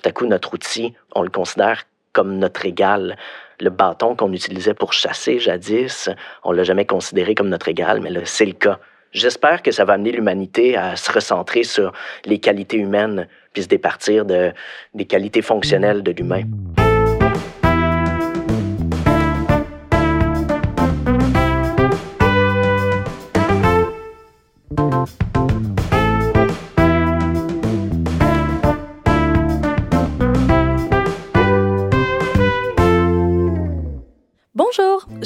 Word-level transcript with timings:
tout 0.00 0.08
à 0.08 0.12
coup, 0.12 0.26
notre 0.26 0.54
outil, 0.54 0.94
on 1.14 1.22
le 1.22 1.30
considère 1.30 1.84
comme 2.12 2.38
notre 2.38 2.64
égal. 2.66 3.16
Le 3.60 3.70
bâton 3.70 4.16
qu'on 4.16 4.32
utilisait 4.32 4.74
pour 4.74 4.92
chasser 4.92 5.38
jadis, 5.38 6.08
on 6.44 6.52
l'a 6.52 6.62
jamais 6.62 6.86
considéré 6.86 7.34
comme 7.34 7.48
notre 7.48 7.68
égal, 7.68 8.00
mais 8.00 8.10
c'est 8.24 8.46
le 8.46 8.52
cas. 8.52 8.78
J'espère 9.12 9.62
que 9.62 9.72
ça 9.72 9.84
va 9.84 9.94
amener 9.94 10.12
l'humanité 10.12 10.76
à 10.76 10.96
se 10.96 11.10
recentrer 11.12 11.64
sur 11.64 11.92
les 12.24 12.38
qualités 12.38 12.76
humaines, 12.76 13.28
puis 13.52 13.64
se 13.64 13.68
départir 13.68 14.24
de, 14.24 14.52
des 14.94 15.04
qualités 15.04 15.42
fonctionnelles 15.42 16.02
de 16.02 16.12
l'humain. 16.12 16.44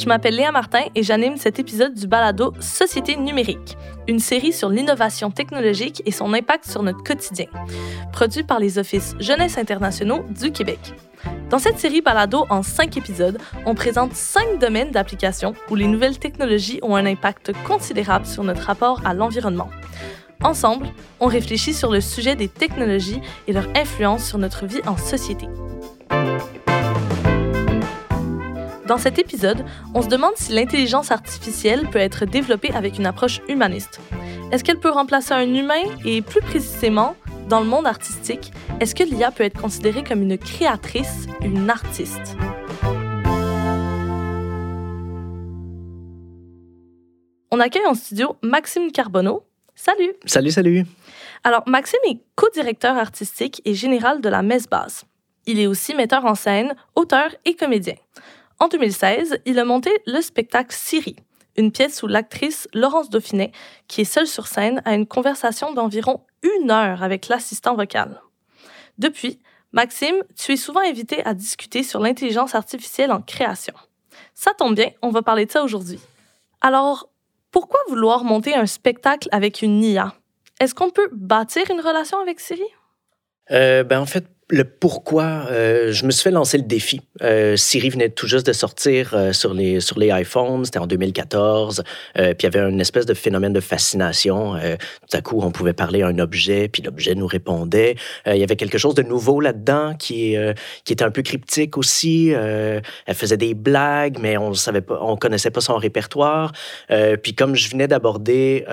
Je 0.04 0.08
m'appelle 0.10 0.36
Léa 0.36 0.52
Martin 0.52 0.82
et 0.94 1.02
j'anime 1.02 1.38
cet 1.38 1.58
épisode 1.58 1.94
du 1.94 2.06
balado 2.06 2.52
Société 2.60 3.16
numérique, 3.16 3.78
une 4.06 4.18
série 4.18 4.52
sur 4.52 4.68
l'innovation 4.68 5.30
technologique 5.30 6.02
et 6.04 6.10
son 6.10 6.34
impact 6.34 6.66
sur 6.66 6.82
notre 6.82 7.02
quotidien, 7.02 7.46
produit 8.12 8.42
par 8.42 8.58
les 8.58 8.78
offices 8.78 9.14
Jeunesse 9.18 9.56
internationaux 9.56 10.22
du 10.38 10.52
Québec. 10.52 10.78
Dans 11.48 11.58
cette 11.58 11.78
série 11.78 12.02
balado 12.02 12.44
en 12.50 12.62
cinq 12.62 12.98
épisodes, 12.98 13.38
on 13.64 13.74
présente 13.74 14.12
cinq 14.12 14.58
domaines 14.60 14.90
d'application 14.90 15.54
où 15.70 15.74
les 15.74 15.86
nouvelles 15.86 16.18
technologies 16.18 16.80
ont 16.82 16.96
un 16.96 17.06
impact 17.06 17.52
considérable 17.66 18.26
sur 18.26 18.44
notre 18.44 18.64
rapport 18.64 19.00
à 19.06 19.14
l'environnement. 19.14 19.70
Ensemble, 20.42 20.86
on 21.18 21.28
réfléchit 21.28 21.72
sur 21.72 21.90
le 21.90 22.02
sujet 22.02 22.36
des 22.36 22.48
technologies 22.48 23.22
et 23.48 23.54
leur 23.54 23.68
influence 23.74 24.26
sur 24.26 24.36
notre 24.36 24.66
vie 24.66 24.82
en 24.86 24.98
société. 24.98 25.46
Dans 28.86 28.98
cet 28.98 29.18
épisode, 29.18 29.64
on 29.94 30.02
se 30.02 30.08
demande 30.08 30.34
si 30.36 30.52
l'intelligence 30.52 31.10
artificielle 31.10 31.88
peut 31.88 31.98
être 31.98 32.26
développée 32.26 32.70
avec 32.74 32.98
une 32.98 33.06
approche 33.06 33.40
humaniste. 33.48 33.98
Est-ce 34.52 34.62
qu'elle 34.62 34.78
peut 34.78 34.90
remplacer 34.90 35.32
un 35.32 35.54
humain 35.54 35.82
et 36.04 36.20
plus 36.20 36.42
précisément, 36.42 37.16
dans 37.48 37.60
le 37.60 37.66
monde 37.66 37.86
artistique, 37.86 38.52
est-ce 38.80 38.94
que 38.94 39.02
l'IA 39.02 39.30
peut 39.30 39.44
être 39.44 39.58
considérée 39.58 40.04
comme 40.04 40.20
une 40.20 40.36
créatrice, 40.36 41.26
une 41.40 41.70
artiste? 41.70 42.36
On 47.50 47.60
accueille 47.60 47.86
en 47.86 47.94
studio 47.94 48.36
Maxime 48.42 48.92
Carbonneau. 48.92 49.44
Salut! 49.74 50.12
Salut, 50.26 50.50
salut! 50.50 50.84
Alors, 51.42 51.62
Maxime 51.66 52.00
est 52.06 52.18
co-directeur 52.34 52.98
artistique 52.98 53.62
et 53.64 53.72
général 53.72 54.20
de 54.20 54.28
la 54.28 54.42
Messe 54.42 54.68
Basse. 54.68 55.06
Il 55.46 55.58
est 55.58 55.66
aussi 55.66 55.94
metteur 55.94 56.26
en 56.26 56.34
scène, 56.34 56.74
auteur 56.94 57.30
et 57.46 57.54
comédien. 57.54 57.94
En 58.64 58.68
2016, 58.68 59.40
il 59.44 59.58
a 59.58 59.66
monté 59.66 59.90
le 60.06 60.22
spectacle 60.22 60.74
Siri, 60.74 61.16
une 61.58 61.70
pièce 61.70 62.02
où 62.02 62.06
l'actrice 62.06 62.66
Laurence 62.72 63.10
Dauphinet, 63.10 63.52
qui 63.88 64.00
est 64.00 64.04
seule 64.06 64.26
sur 64.26 64.46
scène, 64.46 64.80
a 64.86 64.94
une 64.94 65.06
conversation 65.06 65.74
d'environ 65.74 66.22
une 66.42 66.70
heure 66.70 67.02
avec 67.02 67.28
l'assistant 67.28 67.74
vocal. 67.74 68.22
Depuis, 68.96 69.38
Maxime, 69.72 70.16
tu 70.34 70.52
es 70.52 70.56
souvent 70.56 70.80
invité 70.80 71.22
à 71.26 71.34
discuter 71.34 71.82
sur 71.82 72.00
l'intelligence 72.00 72.54
artificielle 72.54 73.12
en 73.12 73.20
création. 73.20 73.74
Ça 74.32 74.54
tombe 74.54 74.76
bien, 74.76 74.92
on 75.02 75.10
va 75.10 75.20
parler 75.20 75.44
de 75.44 75.50
ça 75.50 75.62
aujourd'hui. 75.62 76.00
Alors, 76.62 77.10
pourquoi 77.50 77.80
vouloir 77.90 78.24
monter 78.24 78.54
un 78.54 78.64
spectacle 78.64 79.28
avec 79.30 79.60
une 79.60 79.84
IA? 79.84 80.14
Est-ce 80.58 80.74
qu'on 80.74 80.88
peut 80.88 81.10
bâtir 81.12 81.70
une 81.70 81.82
relation 81.82 82.18
avec 82.18 82.40
Siri? 82.40 82.64
Euh, 83.50 83.84
ben 83.84 84.00
en 84.00 84.06
fait, 84.06 84.24
le 84.50 84.64
pourquoi, 84.64 85.46
euh, 85.50 85.90
je 85.92 86.04
me 86.04 86.10
suis 86.10 86.22
fait 86.22 86.30
lancer 86.30 86.58
le 86.58 86.64
défi. 86.64 87.00
Euh, 87.22 87.56
Siri 87.56 87.88
venait 87.88 88.10
tout 88.10 88.26
juste 88.26 88.46
de 88.46 88.52
sortir 88.52 89.14
euh, 89.14 89.32
sur, 89.32 89.54
les, 89.54 89.80
sur 89.80 89.98
les 89.98 90.08
iPhones, 90.08 90.66
c'était 90.66 90.78
en 90.78 90.86
2014, 90.86 91.82
puis 92.14 92.24
il 92.40 92.42
y 92.42 92.46
avait 92.46 92.60
une 92.60 92.80
espèce 92.80 93.06
de 93.06 93.14
phénomène 93.14 93.54
de 93.54 93.60
fascination. 93.60 94.54
tout 94.54 95.16
à 95.16 95.20
coup, 95.22 95.40
on 95.42 95.50
pouvait 95.50 95.72
parler 95.72 96.02
à 96.02 96.08
un 96.08 96.18
objet, 96.18 96.68
puis 96.68 96.82
l'objet 96.82 97.14
nous 97.14 97.26
répondait. 97.26 97.96
il 98.26 98.36
y 98.36 98.42
avait 98.42 98.56
quelque 98.56 98.76
chose 98.76 98.94
de 98.94 99.02
nouveau 99.02 99.40
là-dedans 99.40 99.94
qui, 99.98 100.36
qui 100.84 100.92
était 100.92 101.04
un 101.04 101.10
peu 101.10 101.22
cryptique 101.22 101.78
aussi. 101.78 102.28
elle 102.30 102.82
faisait 103.14 103.36
des 103.36 103.54
blagues, 103.54 104.18
mais 104.20 104.36
on 104.36 104.52
savait 104.54 104.80
pas, 104.80 104.98
on 105.00 105.16
connaissait 105.16 105.50
pas 105.50 105.60
son 105.60 105.76
répertoire. 105.76 106.52
puis 107.22 107.34
comme 107.34 107.54
je 107.54 107.70
venais 107.70 107.88
d'aborder, 107.88 108.64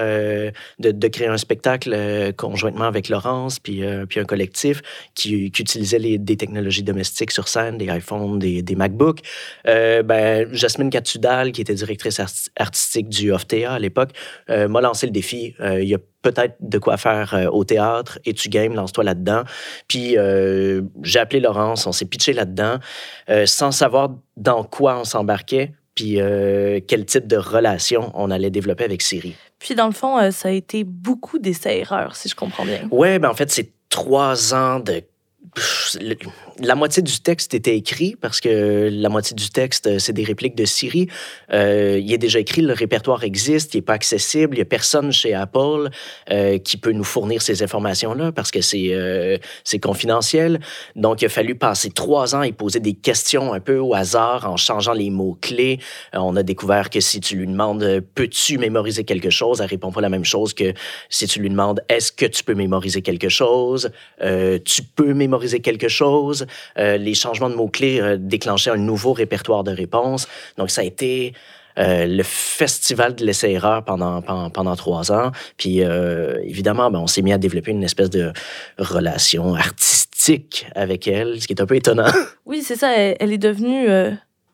de, 0.80 1.08
créer 1.08 1.28
un 1.28 1.38
spectacle 1.38 2.34
conjointement 2.36 2.86
avec 2.86 3.10
Laurence, 3.10 3.60
puis, 3.60 3.84
puis 4.10 4.20
un 4.20 4.26
collectif 4.26 4.82
qui 5.16 5.52
utilisaient 5.62 6.00
les, 6.00 6.18
des 6.18 6.38
technologies 6.38 6.84
domestiques 6.84 7.32
sur 7.32 7.48
scène, 7.48 7.78
des 7.78 7.86
iPhones, 7.86 8.40
des, 8.40 8.62
des 8.62 8.76
MacBooks. 8.76 9.20
Euh, 9.68 10.04
ben, 10.04 10.48
Jasmine 10.52 10.90
Catudal, 10.90 11.52
qui 11.52 11.62
était 11.62 11.74
directrice 11.74 12.22
artistique 12.58 13.10
du 13.10 13.32
OFTA 13.32 13.74
à 13.74 13.80
l'époque, 13.80 14.12
euh, 14.50 14.68
m'a 14.68 14.82
lancé 14.82 15.06
le 15.06 15.12
défi. 15.12 15.56
Euh, 15.60 15.82
il 15.82 15.90
y 15.90 15.96
a 15.96 16.00
peut-être 16.22 16.56
de 16.60 16.78
quoi 16.78 16.98
faire 16.98 17.50
au 17.52 17.64
théâtre 17.64 18.20
et 18.26 18.34
tu 18.34 18.50
games, 18.50 18.76
lance-toi 18.76 19.04
là-dedans. 19.04 19.42
Puis 19.88 20.16
j'ai 21.02 21.20
appelé 21.20 21.40
Laurence, 21.40 21.88
on 21.88 21.92
s'est 21.92 22.06
pitché 22.06 22.32
là-dedans 22.32 22.78
sans 23.46 23.72
savoir 23.72 24.10
dans 24.38 24.64
quoi 24.64 25.00
on 25.00 25.04
s'embarquait 25.04 25.72
puis 25.96 26.20
quel 26.88 27.06
type 27.06 27.26
de 27.26 27.38
relation 27.38 28.12
on 28.14 28.30
allait 28.30 28.52
développer 28.52 28.84
avec 28.84 29.02
Siri. 29.02 29.36
Puis 29.58 29.74
dans 29.74 29.88
le 29.88 29.94
fond, 29.94 30.30
ça 30.30 30.50
a 30.50 30.52
été 30.52 30.84
beaucoup 30.84 31.40
d'essais-erreurs, 31.40 32.16
si 32.16 32.30
je 32.30 32.36
comprends 32.36 32.66
bien. 32.66 32.88
Ouais, 32.92 33.18
ben 33.18 33.30
en 33.30 33.34
fait, 33.34 33.50
c'est 33.50 33.72
trois 33.90 34.54
ans 34.54 34.80
de 34.80 35.02
la 36.60 36.76
moitié 36.76 37.04
du 37.04 37.20
texte 37.20 37.54
était 37.54 37.76
écrit 37.76 38.16
parce 38.20 38.40
que 38.40 38.90
la 38.92 39.10
moitié 39.10 39.36
du 39.36 39.50
texte, 39.50 39.88
euh, 39.88 40.00
c'est 40.00 40.14
des 40.14 40.24
répliques 40.24 40.56
de 40.56 40.66
Siri. 40.66 41.08
Euh, 41.52 42.00
il 42.02 42.12
est 42.14 42.18
déjà 42.18 42.40
écrit, 42.40 42.62
le 42.62 42.74
répertoire 42.74 43.24
existe, 43.24 43.74
il 43.74 43.78
n'est 43.78 43.82
pas 43.82 43.94
accessible. 43.94 44.56
Il 44.56 44.60
n'y 44.60 44.62
a 44.62 44.66
personne 44.66 45.12
chez 45.12 45.34
Apple 45.34 45.90
euh, 46.30 46.58
qui 46.60 46.78
peut 46.78 46.92
nous 46.92 47.04
fournir 47.04 47.42
ces 47.42 47.64
informations-là 47.64 48.32
parce 48.32 48.52
que 48.52 48.62
c'est 48.62 48.92
c'est 49.64 49.80
confidentiel. 49.80 50.60
Donc, 50.96 51.22
il 51.22 51.26
a 51.26 51.30
fallu 51.30 51.56
passer 51.56 51.90
trois 51.90 52.36
ans 52.36 52.44
et 52.44 52.52
poser 52.52 52.80
des 52.80 52.94
questions 52.94 53.54
un 53.54 53.60
peu 53.60 53.78
au 53.78 53.94
hasard 53.94 54.50
en 54.50 54.58
changeant 54.58 54.94
les 54.94 55.10
mots-clés. 55.10 55.80
on 56.14 56.36
a 56.36 56.44
découvert 56.44 56.90
que 56.90 57.00
si 57.00 57.20
tu 57.20 57.36
lui 57.36 57.48
demandes 57.48 58.02
peux-tu 58.16 58.58
mémoriser 58.58 59.04
quelque 59.04 59.30
chose, 59.30 59.62
elle 59.62 59.68
répond 59.68 59.92
pas 59.92 60.02
la 60.02 60.10
même 60.10 60.26
chose 60.26 60.54
que 60.54 60.74
si 61.10 61.28
tu 61.28 61.40
lui 61.40 61.50
demandes 61.50 61.82
est-ce 61.90 62.12
que 62.12 62.26
tu 62.26 62.44
peux 62.44 62.56
mémoriser 62.56 63.02
quelque 63.02 63.30
chose, 63.30 63.92
tu 64.20 64.82
peux 64.96 65.14
mémoriser 65.14 65.41
quelque 65.48 65.88
chose. 65.88 66.46
Euh, 66.78 66.98
les 66.98 67.14
changements 67.14 67.50
de 67.50 67.56
mots-clés 67.56 68.02
euh, 68.02 68.18
déclenchaient 68.20 68.72
un 68.72 68.78
nouveau 68.78 69.14
répertoire 69.14 69.64
de 69.64 69.72
réponses. 69.72 70.28
Donc, 70.58 70.70
ça 70.70 70.82
a 70.82 70.84
été 70.84 71.34
euh, 71.78 72.06
le 72.06 72.24
festival 72.24 73.16
de 73.16 73.26
l'essai-erreur 73.26 73.84
pendant, 73.84 74.22
pendant, 74.22 74.76
trois 74.76 75.12
ans. 75.12 75.32
Puis, 75.58 75.80
évidemment, 76.44 76.92
ben, 76.92 77.00
on 77.00 77.08
s'est 77.08 77.22
mis 77.22 77.34
à 77.34 77.38
développer 77.38 77.72
une 77.72 77.84
espèce 77.84 78.10
de 78.10 78.34
relation 78.78 79.56
artistique 79.56 80.68
avec 80.76 81.08
elle, 81.08 81.42
ce 81.42 81.48
qui 81.48 81.54
est 81.54 81.62
un 81.62 81.66
peu 81.66 81.76
étonnant. 81.76 82.12
Oui, 82.46 82.62
c'est 82.62 82.76
ça. 82.76 82.94
Elle, 82.96 83.32
est 83.32 83.38
devenue 83.38 83.88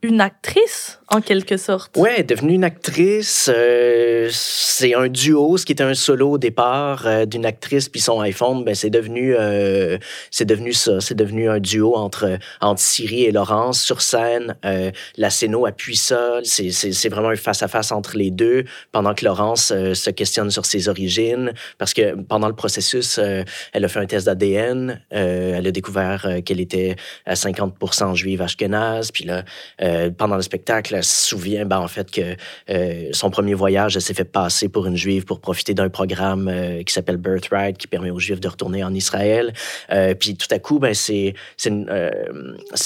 une 0.04 0.22
actrice, 0.22 1.00
en 1.10 1.22
quelque 1.22 1.58
sorte. 1.58 1.98
Ouais, 1.98 2.22
devenue 2.22 2.54
une 2.54 2.64
actrice. 2.64 3.50
Euh, 3.52 4.30
c'est 4.32 4.94
un 4.94 5.08
duo, 5.08 5.58
ce 5.58 5.66
qui 5.66 5.72
était 5.72 5.84
un 5.84 5.96
solo 5.96 6.32
au 6.32 6.38
départ 6.38 7.08
euh, 7.08 7.26
d'une 7.26 7.46
actrice 7.46 7.90
puis 7.90 8.00
son 8.00 8.20
iPhone, 8.20 8.64
ben 8.64 8.76
c'est 8.76 8.92
devenu, 8.92 9.36
euh, 9.36 9.98
devenu 10.42 10.74
ça. 10.74 11.02
C'est 11.02 11.16
devenu 11.16 11.50
un 11.50 11.60
duo 11.60 11.96
entre 11.96 12.38
entre 12.62 12.82
Siri 12.82 13.24
et 13.24 13.32
Laurence 13.32 13.82
sur 13.82 14.02
scène. 14.02 14.56
la 15.18 15.30
scéno 15.30 15.66
appuie 15.66 15.96
ça. 15.96 16.40
C'est, 16.44 17.10
vraiment 17.10 17.30
un 17.30 17.36
face 17.36 17.64
à 17.64 17.68
face 17.68 17.92
entre 17.92 18.18
les 18.18 18.30
deux. 18.30 18.66
Pendant 18.92 19.16
que 19.16 19.26
Laurence 19.26 19.68
se 19.68 20.10
questionne 20.10 20.52
sur 20.52 20.66
ses 20.66 20.90
origines, 20.90 21.54
parce 21.78 21.94
que 21.94 22.16
pendant 22.16 22.48
le 22.48 22.56
processus, 22.56 23.20
elle 23.74 23.86
a 23.86 23.88
fait 23.88 24.00
un 24.00 24.06
test 24.06 24.26
d'ADN. 24.26 25.02
elle 25.10 25.66
a 25.66 25.72
découvert 25.72 26.28
qu'elle 26.46 26.60
était 26.60 26.96
à 27.26 27.34
50% 27.34 28.16
juive 28.16 28.42
ashkenaz. 28.42 29.12
Puis 29.12 29.24
là 29.24 29.44
euh, 29.88 30.10
pendant 30.12 30.36
le 30.36 30.42
spectacle, 30.42 30.96
elle 30.96 31.04
se 31.04 31.28
souvient 31.28 31.66
ben, 31.66 31.80
en 31.80 31.88
fait 31.88 32.12
que 32.12 32.36
euh, 32.70 33.10
son 33.12 33.30
premier 33.30 33.54
voyage, 33.54 33.96
elle 33.96 34.02
s'est 34.02 34.14
fait 34.14 34.26
passer 34.26 34.70
pour 34.70 34.86
une 34.86 34.96
juive 34.96 35.26
pour 35.26 35.40
profiter 35.40 35.74
d'un 35.74 35.90
programme 35.90 36.48
euh, 36.48 36.84
qui 36.84 36.94
s'appelle 36.94 37.18
Birthright, 37.18 37.78
qui 37.78 37.88
permet 37.88 38.10
aux 38.10 38.20
juifs 38.20 38.40
de 38.40 38.48
retourner 38.48 38.84
en 38.84 38.94
Israël. 38.94 39.54
puis 40.20 40.36
tout 40.36 40.48
à 40.52 40.60
coup, 40.60 40.80
ben, 40.80 40.94
c'est, 40.94 41.34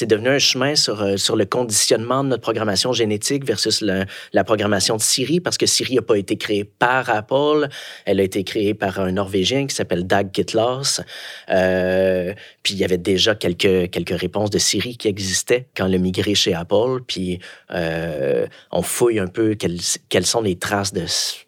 devenu 0.06 0.30
un 0.30 0.40
chemin 0.40 0.76
sur, 0.76 1.20
sur 1.20 1.36
le 1.36 1.46
conditionnement 1.46 2.24
de 2.24 2.30
notre 2.30 2.42
programmation 2.42 2.94
génétique 2.94 3.46
versus 3.46 3.82
la 3.82 4.44
programmation 4.44 4.98
de 4.98 5.02
Siri, 5.02 5.40
parce 5.40 5.58
que 5.58 5.66
Siri 5.66 5.96
n'a 5.96 6.02
pas 6.02 6.18
été 6.18 6.38
créée 6.38 6.64
par 6.64 7.10
Apple, 7.10 7.68
elle 8.06 8.20
a 8.20 8.24
été 8.24 8.44
créée 8.44 8.74
par 8.74 9.00
un 9.00 9.12
Norvégien 9.12 9.68
qui 9.68 9.76
s'appelle 9.76 10.06
Dag 10.06 10.32
Kitlos. 10.32 11.02
puis 11.48 12.74
il 12.74 12.78
y 12.78 12.84
avait 12.84 12.98
déjà 12.98 13.36
quelques, 13.36 13.90
quelques 13.90 14.20
réponses 14.20 14.50
de 14.50 14.60
Siri 14.60 14.98
qui 14.98 15.08
existaient 15.08 15.68
quand 15.76 15.86
elle 15.86 15.96
a 15.96 15.98
migré 15.98 16.36
chez 16.36 16.54
Apple 16.54 16.91
puis 17.00 17.40
euh, 17.72 18.46
on 18.72 18.82
fouille 18.82 19.20
un 19.20 19.28
peu 19.28 19.56
quelles, 19.56 20.26
sont 20.26 20.42
les 20.42 20.58
traces 20.58 20.94
de 20.94 21.06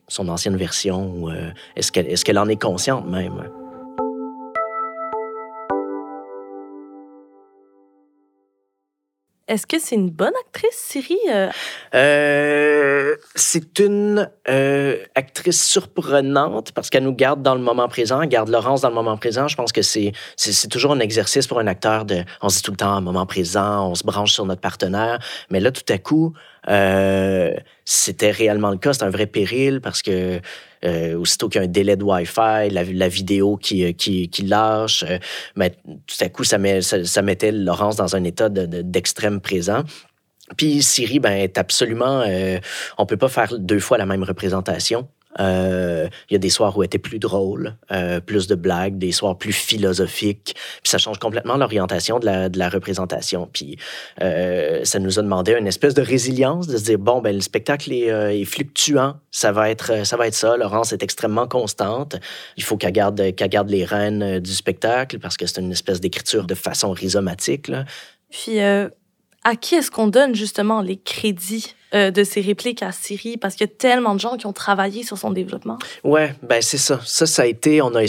son 0.07 0.29
ancienne 0.29 0.57
version, 0.57 1.29
euh, 1.29 1.51
est-ce 1.75 1.91
qu'elle 1.91 2.07
est, 2.07 2.23
qu'elle 2.23 2.39
en 2.39 2.47
est 2.47 2.61
consciente 2.61 3.07
même? 3.07 3.49
Est-ce 9.47 9.67
que 9.67 9.77
c'est 9.79 9.95
une 9.95 10.09
bonne 10.09 10.33
actrice, 10.45 10.75
Siri? 10.75 11.17
Euh, 11.95 13.15
c'est 13.35 13.79
une 13.79 14.29
actrice 15.15 15.63
surprenante 15.65 16.71
parce 16.71 16.89
qu'elle 16.89 17.03
nous 17.03 17.15
garde 17.15 17.41
dans 17.41 17.55
le 17.55 17.61
moment 17.61 17.87
présent, 17.87 18.21
elle 18.21 18.29
garde 18.29 18.49
Laurence 18.49 18.81
dans 18.81 18.89
le 18.89 18.95
moment 18.95 19.17
présent. 19.17 19.47
Je 19.47 19.55
pense 19.55 19.71
que 19.71 19.81
c'est, 19.81 20.13
c'est, 20.37 20.67
toujours 20.69 20.93
un 20.93 20.99
exercice 20.99 21.47
pour 21.47 21.59
un 21.59 21.67
acteur 21.67 22.05
de. 22.05 22.23
On 22.41 22.49
se 22.49 22.57
dit 22.57 22.63
tout 22.63 22.71
le 22.71 22.77
temps, 22.77 23.01
moment 23.01 23.25
présent, 23.25 23.89
on 23.89 23.95
se 23.95 24.03
branche 24.03 24.31
sur 24.31 24.45
notre 24.45 24.61
partenaire. 24.61 25.19
Mais 25.49 25.59
là, 25.59 25.71
tout 25.71 25.83
à 25.89 25.97
coup, 25.97 26.33
c'était 27.85 28.31
réellement 28.31 28.69
le 28.69 28.77
cas. 28.77 28.93
C'est 28.93 29.03
un 29.03 29.09
vrai 29.09 29.25
péril 29.25 29.81
parce 29.81 30.01
que 30.01 30.39
euh, 30.83 31.18
aussitôt 31.18 31.50
qu'il 31.50 31.59
y 31.59 31.63
a 31.63 31.65
un 31.65 31.71
délai 31.71 31.95
de 31.95 32.03
Wi-Fi, 32.03 32.69
la, 32.71 33.07
vidéo 33.07 33.57
qui, 33.57 33.85
euh, 33.85 33.91
qui, 33.91 34.30
qui 34.30 34.44
lâche, 34.44 35.03
euh, 35.07 35.18
mais 35.56 35.71
tout 35.85 36.18
à 36.19 36.30
coup, 36.30 36.44
ça, 36.44 36.57
met, 36.57 36.81
ça, 36.81 37.21
mettait 37.21 37.51
Laurence 37.51 37.95
dans 37.95 38.15
un 38.15 38.24
état 38.24 38.50
d'extrême 38.50 39.39
présent. 39.39 39.83
Puis 40.57 40.83
Siri, 40.83 41.19
ben, 41.19 41.31
est 41.31 41.57
absolument. 41.57 42.21
Euh, 42.27 42.59
on 42.97 43.06
peut 43.06 43.18
pas 43.18 43.30
faire 43.30 43.57
deux 43.57 43.80
fois 43.80 43.97
la 43.97 44.06
même 44.06 44.24
représentation. 44.24 45.07
Euh, 45.39 46.07
il 46.30 46.33
y 46.33 46.35
a 46.35 46.39
des 46.39 46.50
soirs 46.50 46.77
où 46.77 46.83
elle 46.83 46.88
était 46.88 47.00
plus 47.00 47.19
drôle, 47.19 47.75
euh, 47.91 48.19
plus 48.19 48.47
de 48.47 48.56
blagues, 48.56 48.97
des 48.97 49.12
soirs 49.12 49.38
plus 49.38 49.53
philosophiques. 49.53 50.56
Puis 50.56 50.89
ça 50.89 50.97
change 50.97 51.19
complètement 51.19 51.57
l'orientation 51.57 52.19
de 52.19 52.57
la, 52.57 52.69
représentation. 52.69 53.50
Puis 53.51 53.77
euh, 54.21 54.83
ça 54.83 55.00
nous 55.00 55.19
a 55.19 55.21
demandé 55.21 55.53
une 55.53 55.68
espèce 55.68 55.94
de 55.94 56.01
résilience, 56.01 56.68
de 56.68 56.77
se 56.77 56.83
dire, 56.83 57.00
bon, 57.00 57.21
ben, 57.21 57.35
le 57.35 57.41
spectacle 57.41 57.91
est, 57.91 58.45
fluctuant, 58.45 59.18
ça 59.31 59.51
va, 59.51 59.69
être, 59.69 60.06
ça. 60.31 60.57
Laurence 60.57 60.94
est 60.94 61.03
extrêmement 61.03 61.47
constante. 61.47 62.15
Il 62.57 62.63
faut 62.63 62.77
qu'elle 62.77 62.91
garde, 62.91 63.69
les 63.69 63.86
rênes 63.86 64.39
du 64.39 64.51
spectacle 64.53 65.19
parce 65.19 65.38
que 65.38 65.45
c'est 65.45 65.62
une 65.62 65.71
espèce 65.71 66.00
d'écriture 66.00 66.45
de 66.45 66.56
façon 66.56 66.91
rhizomatique. 66.91 67.71
Puis 68.29 68.59
à 68.59 69.56
qui 69.59 69.75
est-ce 69.75 69.91
qu'on 69.91 70.07
donne 70.07 70.36
justement 70.36 70.81
les 70.81 70.97
crédits? 70.97 71.75
Euh, 71.93 72.11
de 72.11 72.23
ces 72.23 72.41
répliques 72.41 72.81
à 72.81 72.91
Siri 72.91 73.37
parce 73.37 73.55
qu'il 73.55 73.67
y 73.67 73.69
a 73.69 73.73
tellement 73.73 74.15
de 74.15 74.19
gens 74.19 74.35
qui 74.35 74.47
ont 74.47 74.53
travaillé 74.53 75.03
sur 75.03 75.17
son 75.17 75.29
développement. 75.31 75.77
Ouais, 76.03 76.33
ben 76.41 76.61
c'est 76.61 76.77
ça. 76.77 76.99
Ça, 77.05 77.27
ça 77.27 77.43
a 77.43 77.45
été, 77.45 77.83
on 77.83 77.93
a, 77.95 78.01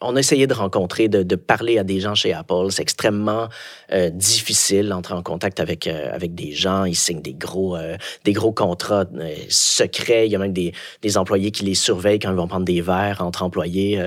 on 0.00 0.16
a 0.16 0.18
essayé 0.18 0.46
de 0.46 0.54
rencontrer, 0.54 1.08
de, 1.08 1.22
de 1.22 1.36
parler 1.36 1.78
à 1.78 1.84
des 1.84 2.00
gens 2.00 2.14
chez 2.14 2.32
Apple. 2.32 2.70
C'est 2.70 2.82
extrêmement 2.82 3.48
euh, 3.92 4.08
difficile 4.08 4.88
d'entrer 4.88 5.12
en 5.12 5.22
contact 5.22 5.60
avec, 5.60 5.86
euh, 5.86 6.14
avec 6.14 6.34
des 6.34 6.52
gens. 6.52 6.84
Ils 6.84 6.96
signent 6.96 7.20
des 7.20 7.34
gros, 7.34 7.76
des 8.24 8.32
gros 8.32 8.52
contrats 8.52 9.04
secrets. 9.48 10.26
Il 10.26 10.32
y 10.32 10.36
a 10.36 10.38
même 10.38 10.52
des, 10.52 10.72
des, 11.02 11.18
employés 11.18 11.50
qui 11.50 11.64
les 11.64 11.74
surveillent 11.74 12.18
quand 12.18 12.30
ils 12.30 12.36
vont 12.36 12.48
prendre 12.48 12.64
des 12.64 12.80
verres 12.80 13.20
entre 13.20 13.42
employés 13.42 14.00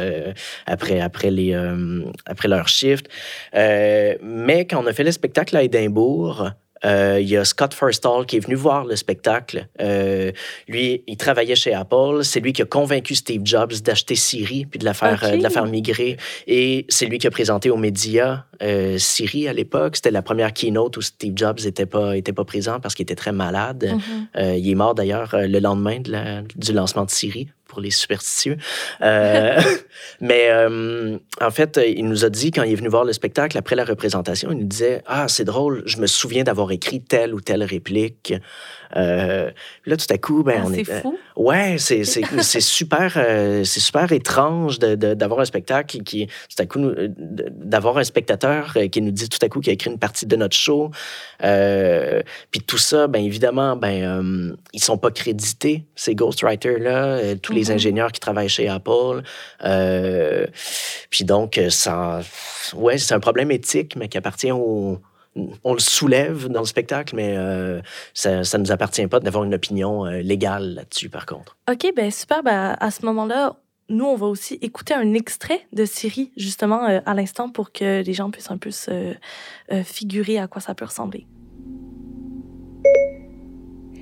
après, 0.65 0.99
après, 0.99 1.29
les, 1.29 1.53
après 2.25 2.47
leur 2.47 2.67
shift. 2.67 3.07
mais 3.53 4.65
quand 4.67 4.83
on 4.83 4.87
a 4.87 4.93
fait 4.93 5.03
le 5.03 5.11
spectacle 5.11 5.55
à 5.55 5.63
Édimbourg, 5.63 6.49
euh, 6.85 7.19
il 7.21 7.27
y 7.27 7.37
a 7.37 7.45
Scott 7.45 7.73
Forstall 7.73 8.25
qui 8.25 8.37
est 8.37 8.39
venu 8.39 8.55
voir 8.55 8.85
le 8.85 8.95
spectacle. 8.95 9.67
Euh, 9.81 10.31
lui, 10.67 11.03
il 11.07 11.17
travaillait 11.17 11.55
chez 11.55 11.73
Apple. 11.73 12.23
C'est 12.23 12.39
lui 12.39 12.53
qui 12.53 12.61
a 12.61 12.65
convaincu 12.65 13.15
Steve 13.15 13.41
Jobs 13.43 13.73
d'acheter 13.83 14.15
Siri 14.15 14.65
puis 14.65 14.79
de 14.79 14.85
la 14.85 14.93
faire, 14.93 15.23
euh, 15.23 15.37
de 15.37 15.43
la 15.43 15.49
faire 15.49 15.65
migrer. 15.65 16.17
Et 16.45 16.85
c'est 16.89 17.05
lui 17.05 17.17
qui 17.17 17.27
a 17.27 17.31
présenté 17.31 17.69
aux 17.69 17.77
médias 17.77 18.43
Siri 18.97 19.47
à 19.47 19.53
l'époque. 19.53 19.97
C'était 19.97 20.11
la 20.11 20.21
première 20.21 20.51
keynote 20.51 20.97
où 20.97 21.01
Steve 21.01 21.33
Jobs 21.35 21.59
n'était 21.63 21.85
pas, 21.85 22.17
était 22.17 22.33
pas 22.33 22.45
présent 22.45 22.79
parce 22.79 22.95
qu'il 22.95 23.03
était 23.03 23.15
très 23.15 23.31
malade. 23.31 23.99
Mm-hmm. 24.35 24.57
il 24.57 24.69
est 24.69 24.75
mort 24.75 24.95
d'ailleurs 24.95 25.35
le 25.35 25.59
lendemain 25.59 25.99
de 25.99 26.11
la, 26.11 26.41
du 26.55 26.73
lancement 26.73 27.05
de 27.05 27.11
Siri 27.11 27.49
pour 27.77 27.83
les 27.83 27.91
superstitieux. 27.91 28.57
Euh, 29.03 29.61
mais 30.19 30.49
euh, 30.49 31.19
en 31.39 31.51
fait, 31.51 31.79
il 31.85 32.07
nous 32.07 32.25
a 32.25 32.29
dit, 32.29 32.49
quand 32.49 32.63
il 32.63 32.71
est 32.71 32.75
venu 32.75 32.89
voir 32.89 33.05
le 33.05 33.13
spectacle, 33.13 33.55
après 33.55 33.75
la 33.75 33.85
représentation, 33.85 34.51
il 34.51 34.57
nous 34.57 34.65
disait 34.65 35.03
Ah, 35.05 35.27
c'est 35.27 35.43
drôle, 35.43 35.83
je 35.85 35.97
me 35.97 36.07
souviens 36.07 36.43
d'avoir 36.43 36.71
écrit 36.71 37.03
telle 37.03 37.35
ou 37.35 37.39
telle 37.39 37.63
réplique. 37.63 38.33
Euh, 38.95 39.51
là, 39.85 39.97
tout 39.97 40.05
à 40.09 40.17
coup, 40.17 40.43
ben, 40.43 40.61
ah, 40.63 40.67
on 40.67 40.73
est. 40.73 40.83
fou. 40.83 41.17
ouais, 41.35 41.75
c'est, 41.77 42.03
c'est, 42.03 42.23
c'est 42.41 42.61
super, 42.61 43.13
c'est 43.63 43.79
super 43.79 44.11
étrange 44.11 44.79
de, 44.79 44.95
d'avoir 45.13 45.41
un 45.41 45.45
spectacle 45.45 46.01
qui, 46.03 46.27
tout 46.27 46.61
à 46.61 46.65
coup, 46.65 46.79
d'avoir 47.17 47.97
un 47.97 48.03
spectateur 48.03 48.75
qui 48.91 49.01
nous 49.01 49.11
dit 49.11 49.29
tout 49.29 49.43
à 49.43 49.49
coup 49.49 49.59
qu'il 49.59 49.71
a 49.71 49.73
écrit 49.73 49.89
une 49.89 49.99
partie 49.99 50.25
de 50.25 50.35
notre 50.35 50.55
show. 50.55 50.91
puis 51.39 52.61
tout 52.65 52.77
ça, 52.77 53.07
ben 53.07 53.23
évidemment, 53.23 53.75
ben, 53.75 54.55
ils 54.73 54.83
sont 54.83 54.97
pas 54.97 55.11
crédités, 55.11 55.85
ces 55.95 56.15
ghostwriters-là. 56.15 57.35
tous 57.41 57.53
les 57.53 57.65
mhm. 57.65 57.71
ingénieurs 57.71 58.11
qui 58.11 58.19
travaillent 58.19 58.49
chez 58.49 58.67
Apple. 58.67 59.23
Euh, 59.63 60.45
puis 61.09 61.23
donc, 61.23 61.59
ça, 61.69 62.21
ouais, 62.75 62.97
c'est 62.97 63.13
un 63.13 63.19
problème 63.19 63.51
éthique, 63.51 63.95
mais 63.95 64.07
qui 64.07 64.17
appartient 64.17 64.51
au, 64.51 64.99
on 65.63 65.73
le 65.73 65.79
soulève 65.79 66.47
dans 66.47 66.61
le 66.61 66.65
spectacle, 66.65 67.15
mais 67.15 67.35
euh, 67.37 67.81
ça 68.13 68.41
ne 68.41 68.57
nous 68.57 68.71
appartient 68.71 69.05
pas 69.07 69.19
d'avoir 69.19 69.43
une 69.43 69.53
opinion 69.53 70.05
euh, 70.05 70.21
légale 70.21 70.75
là-dessus, 70.75 71.09
par 71.09 71.25
contre. 71.25 71.57
OK, 71.71 71.91
ben 71.95 72.11
super. 72.11 72.43
Ben, 72.43 72.75
à 72.79 72.91
ce 72.91 73.05
moment-là, 73.05 73.55
nous, 73.89 74.05
on 74.05 74.15
va 74.15 74.27
aussi 74.27 74.55
écouter 74.61 74.93
un 74.93 75.13
extrait 75.13 75.61
de 75.73 75.85
Siri, 75.85 76.31
justement, 76.35 76.81
à 76.83 77.13
l'instant, 77.13 77.49
pour 77.49 77.71
que 77.71 78.03
les 78.03 78.13
gens 78.13 78.29
puissent 78.31 78.51
un 78.51 78.57
peu 78.57 78.71
se 78.71 79.13
figurer 79.85 80.39
à 80.39 80.47
quoi 80.47 80.61
ça 80.61 80.75
peut 80.75 80.83
ressembler. 80.83 81.25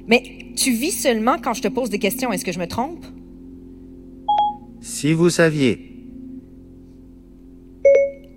Mais 0.08 0.22
tu 0.56 0.72
vis 0.72 0.92
seulement 0.92 1.38
quand 1.40 1.54
je 1.54 1.62
te 1.62 1.68
pose 1.68 1.90
des 1.90 2.00
questions, 2.00 2.31
est-ce 2.31 2.46
que 2.46 2.52
je 2.52 2.60
me 2.60 2.68
trompe? 2.68 3.06
Si 4.81 5.14
vous 5.14 5.30
saviez. 5.30 5.92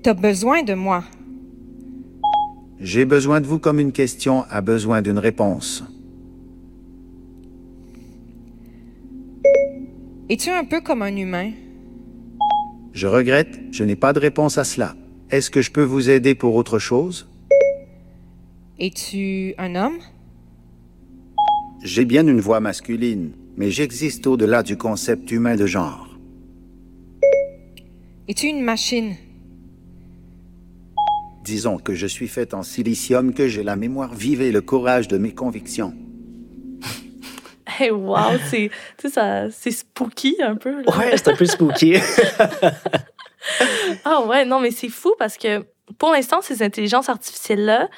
T'as 0.02 0.14
besoin 0.14 0.62
de 0.62 0.74
moi. 0.74 1.04
J'ai 2.80 3.04
besoin 3.04 3.40
de 3.40 3.46
vous 3.46 3.58
comme 3.58 3.80
une 3.80 3.90
question 3.90 4.44
a 4.50 4.60
besoin 4.60 5.02
d'une 5.02 5.18
réponse. 5.18 5.82
Es-tu 10.28 10.50
un 10.50 10.64
peu 10.64 10.80
comme 10.80 11.02
un 11.02 11.16
humain? 11.16 11.52
Je 12.92 13.06
regrette, 13.08 13.58
je 13.72 13.82
n'ai 13.82 13.96
pas 13.96 14.12
de 14.12 14.20
réponse 14.20 14.58
à 14.58 14.64
cela. 14.64 14.94
Est-ce 15.30 15.50
que 15.50 15.60
je 15.60 15.72
peux 15.72 15.82
vous 15.82 16.08
aider 16.08 16.36
pour 16.36 16.54
autre 16.54 16.78
chose? 16.78 17.28
Es-tu 18.78 19.54
un 19.58 19.74
homme? 19.74 19.98
J'ai 21.82 22.04
bien 22.04 22.26
une 22.26 22.40
voix 22.40 22.60
masculine, 22.60 23.32
mais 23.56 23.72
j'existe 23.72 24.26
au-delà 24.26 24.62
du 24.62 24.76
concept 24.76 25.32
humain 25.32 25.56
de 25.56 25.66
genre. 25.66 26.16
Es-tu 28.28 28.46
une 28.46 28.62
machine? 28.62 29.14
Disons 31.48 31.78
que 31.78 31.94
je 31.94 32.06
suis 32.06 32.28
fait 32.28 32.52
en 32.52 32.62
silicium, 32.62 33.32
que 33.32 33.48
j'ai 33.48 33.62
la 33.62 33.74
mémoire 33.74 34.12
vive 34.12 34.42
et 34.42 34.52
le 34.52 34.60
courage 34.60 35.08
de 35.08 35.16
mes 35.16 35.32
convictions. 35.32 35.94
Hey, 37.80 37.90
wow, 37.90 38.36
c'est, 38.50 38.70
ça, 39.08 39.50
c'est 39.50 39.70
spooky 39.70 40.36
un 40.42 40.56
peu. 40.56 40.82
Là. 40.82 40.98
Ouais, 40.98 41.16
c'est 41.16 41.28
un 41.28 41.36
peu 41.36 41.46
spooky. 41.46 41.94
ah 44.04 44.22
ouais, 44.26 44.44
non, 44.44 44.60
mais 44.60 44.72
c'est 44.72 44.88
fou 44.88 45.14
parce 45.18 45.38
que 45.38 45.64
pour 45.96 46.12
l'instant, 46.12 46.42
ces 46.42 46.62
intelligences 46.62 47.08
artificielles-là, 47.08 47.88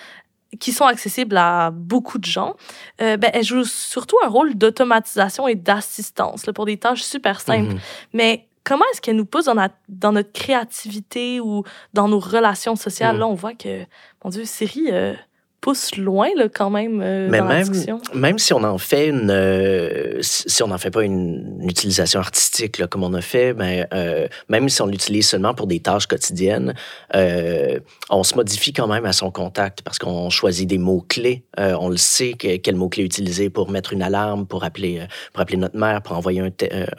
qui 0.60 0.72
sont 0.72 0.84
accessibles 0.84 1.36
à 1.36 1.70
beaucoup 1.72 2.18
de 2.18 2.24
gens, 2.24 2.54
euh, 3.00 3.16
ben, 3.16 3.30
elles 3.34 3.44
jouent 3.44 3.64
surtout 3.64 4.16
un 4.24 4.28
rôle 4.28 4.54
d'automatisation 4.54 5.48
et 5.48 5.56
d'assistance 5.56 6.44
pour 6.54 6.66
des 6.66 6.76
tâches 6.76 7.02
super 7.02 7.40
simples. 7.40 7.74
Mm-hmm. 7.74 7.80
Mais 8.12 8.49
comment 8.64 8.84
est-ce 8.92 9.00
qu'elle 9.00 9.16
nous 9.16 9.24
pousse 9.24 9.46
dans, 9.46 9.68
dans, 9.88 10.12
notre 10.12 10.32
créativité 10.32 11.40
ou 11.40 11.64
dans 11.94 12.08
nos 12.08 12.18
relations 12.18 12.76
sociales? 12.76 13.16
Mm. 13.16 13.20
Là, 13.20 13.26
on 13.26 13.34
voit 13.34 13.54
que, 13.54 13.84
mon 14.24 14.30
Dieu, 14.30 14.44
Siri, 14.44 14.88
euh, 14.90 15.14
pousse 15.60 15.96
loin 15.96 16.28
là, 16.36 16.48
quand 16.48 16.70
même 16.70 17.00
euh, 17.02 17.28
Mais 17.30 17.38
dans 17.38 17.44
même, 17.44 17.58
la 17.58 17.64
discussion. 17.64 18.00
Même 18.14 18.38
si 18.38 18.52
on 18.54 18.62
en 18.64 18.78
fait 18.78 19.08
une, 19.08 19.30
euh, 19.30 20.18
si 20.22 20.62
on 20.62 20.68
n'en 20.68 20.78
fait 20.78 20.90
pas 20.90 21.04
une, 21.04 21.60
utilisation 21.62 22.20
artistique 22.20 22.78
là, 22.78 22.86
comme 22.86 23.04
on 23.04 23.12
a 23.14 23.20
fait, 23.20 23.52
ben, 23.52 23.86
euh, 23.92 24.26
même 24.48 24.68
si 24.68 24.80
on 24.82 24.86
l'utilise 24.86 25.28
seulement 25.28 25.54
pour 25.54 25.66
des 25.66 25.80
tâches 25.80 26.06
quotidiennes, 26.06 26.74
on 27.12 28.22
se 28.22 28.34
modifie 28.34 28.72
quand 28.72 28.86
même 28.86 29.04
à 29.04 29.12
son 29.12 29.30
contact 29.30 29.82
parce 29.82 29.98
qu'on 29.98 30.30
choisit 30.30 30.68
des 30.68 30.78
mots 30.78 31.04
clés. 31.06 31.44
on 31.56 31.88
le 31.88 31.96
sait 31.96 32.32
que, 32.32 32.56
quel 32.56 32.76
mot 32.76 32.88
clé 32.88 33.04
utiliser 33.04 33.50
pour 33.50 33.70
mettre 33.70 33.92
une 33.92 34.02
alarme, 34.02 34.46
pour 34.46 34.64
appeler, 34.64 35.06
pour 35.32 35.42
appeler 35.42 35.58
notre 35.58 35.76
mère, 35.76 36.02
pour 36.02 36.16
envoyer 36.16 36.40
un, 36.40 36.50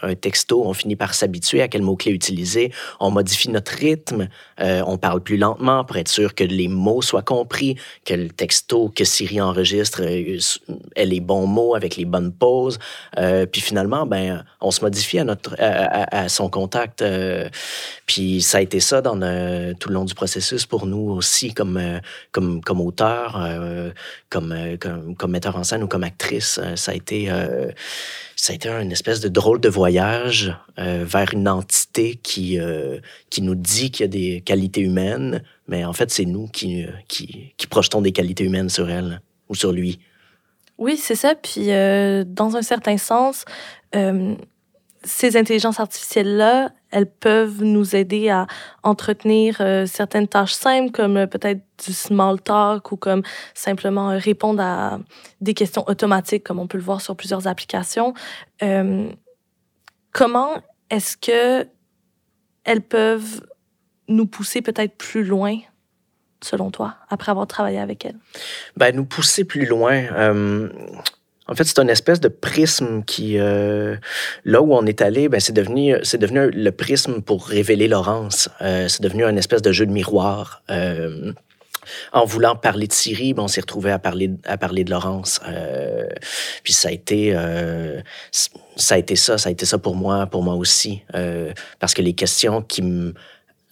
un 0.01 0.15
texto. 0.15 0.63
On 0.65 0.74
finit 0.74 0.96
par 0.96 1.13
s'habituer 1.13 1.62
à 1.62 1.68
quel 1.68 1.82
mot 1.82 1.96
clé 1.96 2.12
utiliser. 2.12 2.72
On 3.00 3.12
modifie 3.12 3.50
notre 3.50 3.74
rythme. 3.74 4.27
on 4.60 4.98
parle 4.98 5.22
plus 5.22 5.38
lentement 5.38 5.84
pour 5.84 5.98
être 5.98 6.10
sûr 6.10 6.36
que 6.36 6.44
les 6.44 6.68
mots 6.68 7.01
soient 7.01 7.24
compris, 7.24 7.75
que 8.06 8.13
le 8.13 8.30
texte 8.30 8.50
que 8.93 9.03
Siri 9.03 9.41
enregistre 9.41 10.01
euh, 10.03 10.38
les 10.98 11.20
bons 11.20 11.48
mots 11.48 11.75
avec 11.75 11.96
les 11.96 12.05
bonnes 12.05 12.31
pauses. 12.31 12.79
Euh, 13.17 13.46
puis 13.46 13.62
finalement, 13.62 14.05
ben, 14.05 14.43
on 14.60 14.72
se 14.72 14.81
modifie 14.81 15.20
à, 15.20 15.24
notre, 15.24 15.55
à, 15.60 16.29
son 16.29 16.50
contact. 16.50 17.01
Euh, 17.01 17.50
puis 18.05 18.41
ça 18.41 18.60
a 18.60 18.62
été 18.62 18.79
ça 18.79 19.01
dans 19.01 19.15
tout 19.79 19.89
le 19.89 19.93
long 19.93 20.05
du 20.05 20.13
processus 20.13 20.65
pour 20.65 20.86
nous 20.86 21.12
aussi, 21.12 21.53
comme, 21.53 22.01
comme, 22.31 22.62
comme 22.62 22.81
auteur, 22.81 23.41
comme, 24.29 24.55
comme, 24.79 25.15
comme, 25.15 25.31
metteur 25.31 25.55
en 25.55 25.63
scène 25.63 25.84
ou 25.84 25.88
comme 25.88 26.03
actrice. 26.03 26.60
Ça 26.75 26.91
a 26.91 26.96
été, 26.96 27.29
ça 28.36 28.53
a 28.53 28.55
été 28.55 28.70
une 28.70 28.91
espèce 28.91 29.20
de 29.22 29.29
drôle 29.29 29.62
de 29.62 29.70
voyage 29.70 30.55
vers 30.77 31.34
une 31.34 31.48
entité 31.48 31.81
qui, 32.24 32.60
euh, 32.60 33.00
qui 33.30 33.42
nous 33.42 33.56
dit 33.56 33.92
qu'il 33.92 34.04
y 34.04 34.06
a 34.06 34.08
des 34.08 34.42
qualités 34.42 34.82
humaines, 34.82 35.44
mais 35.68 35.86
en 35.86 35.94
fait, 35.94 36.12
c'est 36.12 36.26
nous 36.26 36.48
qui, 36.48 36.86
qui, 37.08 37.54
qui, 37.58 37.68
projetons 37.68 38.02
des 38.02 38.12
qualités 38.12 38.44
humaines 38.44 38.70
sur 38.70 38.90
elle 38.90 39.22
ou 39.50 39.56
sur 39.56 39.72
lui. 39.72 40.00
Oui, 40.78 40.98
c'est 40.98 41.16
ça. 41.16 41.36
Puis, 41.36 41.68
dans 41.68 42.56
un 42.56 42.62
certain 42.62 42.98
sens, 42.98 43.46
ces 45.04 45.38
intelligences 45.38 45.80
artificielles-là, 45.80 46.72
elles 46.92 47.10
peuvent 47.10 47.64
nous 47.64 47.96
aider 47.96 48.30
à 48.30 48.48
entretenir 48.84 49.58
euh, 49.62 49.86
certaines 49.86 50.28
tâches 50.28 50.54
simples 50.54 50.92
comme 50.92 51.18
euh, 51.18 51.28
peut-être 51.28 51.62
du 51.84 51.94
small 51.94 52.40
talk 52.42 52.92
ou 52.92 52.98
comme 52.98 53.24
simplement 53.54 54.12
euh, 54.12 54.18
répondre 54.18 54.62
à 54.62 55.00
des 55.40 55.54
questions 55.54 55.84
automatiques 55.88 56.44
comme 56.44 56.60
on 56.60 56.68
peut 56.68 56.78
le 56.78 56.84
voir 56.84 57.02
sur 57.02 57.16
plusieurs 57.16 57.48
applications. 57.48 58.14
comment 60.12 60.52
est-ce 60.90 61.16
que 61.18 61.68
elles 62.63 62.82
peuvent 62.82 63.41
nous 64.08 64.25
pousser 64.25 64.62
peut-être 64.62 64.96
plus 64.96 65.24
loin 65.24 65.58
selon 66.44 66.72
toi 66.72 66.96
après 67.10 67.32
avoir 67.32 67.48
travaillé 67.48 67.80
avec 67.80 68.06
elles? 68.06 68.18
Ben, 68.75 68.96
nous 68.96 69.06
pousser 69.06 69.46
plus 69.46 69.65
loin. 69.65 70.08
En 71.51 71.56
fait, 71.56 71.65
c'est 71.65 71.80
une 71.80 71.89
espèce 71.89 72.22
de 72.22 72.30
prisme 72.30 73.03
qui, 73.03 73.38
euh, 73.38 73.98
là 74.46 74.62
où 74.62 74.74
on 74.74 74.86
est 74.86 75.01
allé, 75.01 75.27
ben, 75.27 75.41
c'est 75.41 75.51
devenu, 75.51 75.96
c'est 76.01 76.18
devenu 76.18 76.50
le 76.50 76.72
prisme 76.72 77.22
pour 77.22 77.46
révéler 77.46 77.89
Laurence. 77.89 78.48
Euh, 78.62 78.88
c'est 78.88 79.01
devenu 79.01 79.25
une 79.25 79.38
espèce 79.38 79.62
de 79.62 79.74
jeu 79.74 79.86
de 79.86 79.91
miroir. 79.91 80.63
Euh, 80.70 81.34
en 82.14 82.26
voulant 82.26 82.56
parler 82.56 82.88
de 82.88 82.94
Syrie, 82.94 83.34
ben, 83.34 83.44
on 83.44 83.48
s'est 83.48 83.62
retrouvé 83.62 83.92
à 83.92 84.00
parler, 84.00 84.32
à 84.46 84.58
parler 84.58 84.84
de 84.84 84.92
Laurence. 84.92 85.40
puis 86.64 86.74
ça 86.74 86.90
a 86.90 86.92
été, 86.92 87.36
ça 88.76 88.96
a 88.96 88.98
été 88.98 89.16
ça, 89.16 89.38
ça 89.38 89.50
a 89.50 89.52
été 89.52 89.66
ça 89.66 89.78
pour 89.78 89.96
moi, 89.96 90.28
aussi, 90.56 91.04
parce 91.80 91.94
que 91.94 92.02
les 92.02 92.14
questions 92.14 92.62
qui 92.62 92.82
me, 92.82 93.14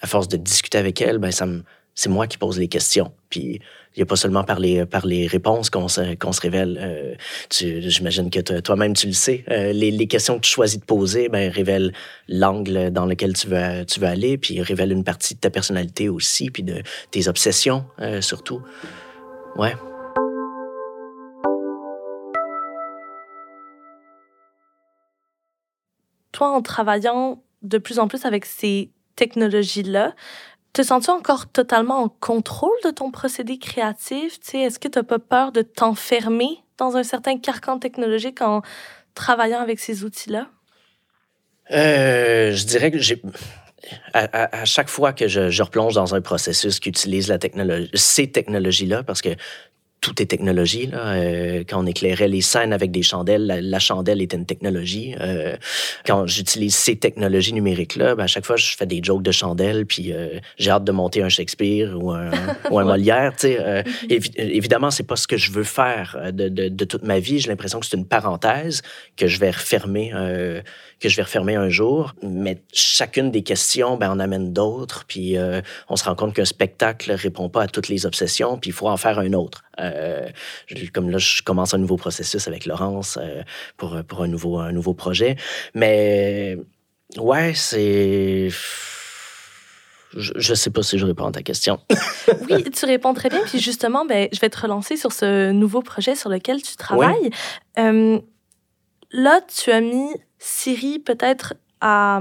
à 0.02 0.08
force 0.08 0.28
de 0.28 0.38
discuter 0.38 0.78
avec 0.78 1.02
elle, 1.02 1.18
ben 1.18 1.32
ça 1.32 1.46
me, 1.46 1.64
c'est 1.96 2.10
moi 2.10 2.28
qui 2.28 2.38
pose 2.38 2.60
les 2.60 2.68
questions. 2.68 3.12
Puis 3.30 3.60
il 3.96 4.00
n'y 4.00 4.04
a 4.04 4.06
pas 4.06 4.16
seulement 4.16 4.44
par 4.44 4.60
les, 4.60 4.86
par 4.86 5.06
les 5.06 5.28
réponses 5.28 5.70
qu'on 5.70 5.88
se, 5.88 6.16
qu'on 6.16 6.32
se 6.32 6.42
révèle. 6.42 6.80
Euh, 6.82 7.16
j'imagine 7.50 8.30
que 8.30 8.60
toi-même, 8.60 8.94
tu 8.94 9.08
le 9.08 9.14
sais. 9.14 9.44
Euh, 9.50 9.74
les, 9.74 9.92
les, 9.92 10.08
questions 10.08 10.36
que 10.36 10.46
tu 10.46 10.52
choisis 10.52 10.80
de 10.80 10.86
poser 10.86 11.28
ben, 11.28 11.52
révèlent 11.52 11.92
l'angle 12.28 12.92
dans 12.92 13.06
lequel 13.06 13.34
tu 13.34 13.48
veux, 13.48 13.86
tu 13.86 14.00
veux 14.00 14.08
aller, 14.08 14.38
puis 14.38 14.62
révèlent 14.62 14.92
une 14.92 15.04
partie 15.04 15.36
de 15.36 15.40
ta 15.40 15.50
personnalité 15.50 16.08
aussi, 16.08 16.52
puis 16.52 16.64
de 16.64 16.82
tes 17.12 17.28
obsessions 17.28 17.86
euh, 18.00 18.22
surtout. 18.22 18.62
Ouais. 19.56 19.76
Toi, 26.32 26.50
en 26.52 26.62
travaillant 26.62 27.44
de 27.64 27.78
plus 27.78 28.00
en 28.00 28.08
plus 28.08 28.24
avec 28.24 28.46
ces 28.46 28.92
technologies-là, 29.16 30.16
te 30.74 30.84
sens-tu 30.84 31.10
encore 31.10 31.48
totalement 31.48 32.04
en 32.04 32.10
contrôle 32.10 32.76
de 32.84 32.92
ton 32.92 33.12
procédé 33.12 33.58
créatif? 33.58 34.40
Est-ce 34.54 34.80
que 34.80 34.88
tu 34.88 35.00
n'as 35.00 35.04
pas 35.04 35.20
peur 35.20 35.52
de 35.52 35.62
t'enfermer 35.62 36.64
dans 36.78 36.96
un 36.96 37.04
certain 37.04 37.38
carcan 37.38 37.80
technologique 37.80 38.42
en 38.42 38.62
travaillant 39.16 39.60
avec 39.60 39.80
ces 39.80 40.04
outils-là? 40.04 40.48
Euh, 41.72 42.54
je 42.54 42.66
dirais 42.66 42.92
que 42.92 43.00
j'ai. 43.00 43.22
À, 44.14 44.66
chaque 44.66 44.90
fois 44.90 45.14
que 45.14 45.28
je, 45.28 45.50
je, 45.50 45.64
replonge 45.64 45.96
dans 45.96 46.14
un 46.14 46.22
processus 46.22 46.80
qui 46.80 46.90
utilise 46.90 47.30
la 47.30 47.40
technologie, 47.40 47.90
ces 47.94 48.30
technologies-là, 48.30 49.04
parce 49.04 49.22
que 49.22 49.30
tout 50.02 50.22
est 50.22 50.26
technologie. 50.26 50.88
Là. 50.88 51.14
Euh, 51.14 51.64
quand 51.68 51.84
on 51.84 51.86
éclairait 51.86 52.28
les 52.28 52.42
scènes 52.42 52.74
avec 52.74 52.92
des 52.92 53.04
chandelles, 53.04 53.46
la, 53.46 53.80
chandelle 53.80 54.22
était 54.22 54.38
une 54.38 54.46
technologie. 54.46 55.16
Euh, 55.20 55.56
quand 56.06 56.26
j'utilise 56.28 56.76
ces 56.76 56.96
technologies 56.96 57.54
numériques-là, 57.54 58.16
ben, 58.16 58.24
à 58.24 58.28
chaque 58.28 58.46
fois, 58.46 58.56
je 58.56 58.76
fais 58.76 58.86
des 58.86 59.02
jokes 59.04 59.24
de 59.24 59.32
chandelle, 59.32 59.86
puis 59.86 60.14
euh, 60.14 60.40
j'ai 60.58 60.72
hâte 60.72 60.84
de 60.84 60.92
monter 60.92 61.22
un 61.22 61.30
Shakespeare 61.30 61.98
ou 62.02 62.12
un, 62.12 62.32
ou 62.72 62.80
un 62.80 62.86
Molière. 62.86 63.34
Euh, 63.44 63.84
mm-hmm. 63.84 64.32
évidemment, 64.38 64.92
c'est 64.92 65.04
pas 65.04 65.16
ce 65.16 65.28
que 65.28 65.38
je 65.38 65.52
veux 65.52 65.64
faire 65.64 66.18
euh, 66.20 66.32
de, 66.32 66.48
de, 66.50 66.70
de 66.70 66.86
toute 66.86 67.04
ma 67.04 67.20
vie. 67.20 67.40
J'ai 67.40 67.50
l'impression 67.50 67.80
que 67.80 67.86
c'est 67.86 67.98
une 67.98 68.08
parenthèse 68.08 68.82
que 69.18 69.28
je 69.28 69.40
vais 69.40 69.52
refermer, 69.52 70.14
que 71.00 71.10
je 71.10 71.16
vais 71.16 71.24
refermer 71.24 71.56
un 71.56 71.70
jour. 71.70 72.14
Mais 72.22 72.62
chacune 72.74 73.32
des 73.32 73.44
questions, 73.44 73.98
ben, 73.98 74.12
on 74.14 74.20
amène 74.20 74.54
d'autres, 74.54 75.06
puis 75.08 75.38
on 75.88 75.96
se 75.96 76.04
rend 76.04 76.16
compte 76.16 76.34
qu'un 76.34 76.46
spectacle 76.46 77.12
répond 77.12 77.50
pas 77.50 77.64
à 77.64 77.68
toutes 77.68 77.88
les 77.88 78.06
obsessions, 78.06 78.58
puis 78.58 78.72
il 78.72 78.74
faut 78.74 78.88
en 78.90 78.98
faire 78.98 79.20
un 79.20 79.34
autre. 79.34 79.64
Euh, 79.80 80.30
comme 80.94 81.10
là, 81.10 81.18
je 81.18 81.42
commence 81.42 81.74
un 81.74 81.78
nouveau 81.78 81.98
processus 81.98 82.48
avec 82.48 82.66
Laurence 82.66 83.18
euh, 83.22 83.42
pour, 83.78 83.98
pour 84.08 84.24
un, 84.24 84.28
nouveau, 84.28 84.60
un 84.60 84.72
nouveau 84.72 84.94
projet. 84.94 85.36
Mais 85.74 86.58
ouais, 87.18 87.54
c'est. 87.56 88.50
Je 90.16 90.34
ne 90.38 90.56
sais 90.56 90.72
pas 90.72 90.82
si 90.82 90.98
je 90.98 91.06
réponds 91.06 91.28
à 91.28 91.32
ta 91.32 91.44
question. 91.44 91.80
oui, 92.50 92.64
tu 92.64 92.86
réponds 92.86 93.14
très 93.14 93.30
bien. 93.30 93.42
Puis 93.46 93.60
justement, 93.60 94.06
ben, 94.06 94.28
je 94.32 94.40
vais 94.40 94.50
te 94.50 94.60
relancer 94.60 94.98
sur 94.98 95.12
ce 95.12 95.52
nouveau 95.52 95.84
projet 95.84 96.16
sur 96.16 96.30
lequel 96.30 96.64
tu 96.64 96.76
travailles. 96.76 97.30
Euh, 97.78 98.20
là, 99.12 99.42
tu 99.42 99.72
as 99.72 99.82
mis 99.82 100.10
Siri 100.40 101.00
peut-être 101.00 101.54
à 101.82 102.20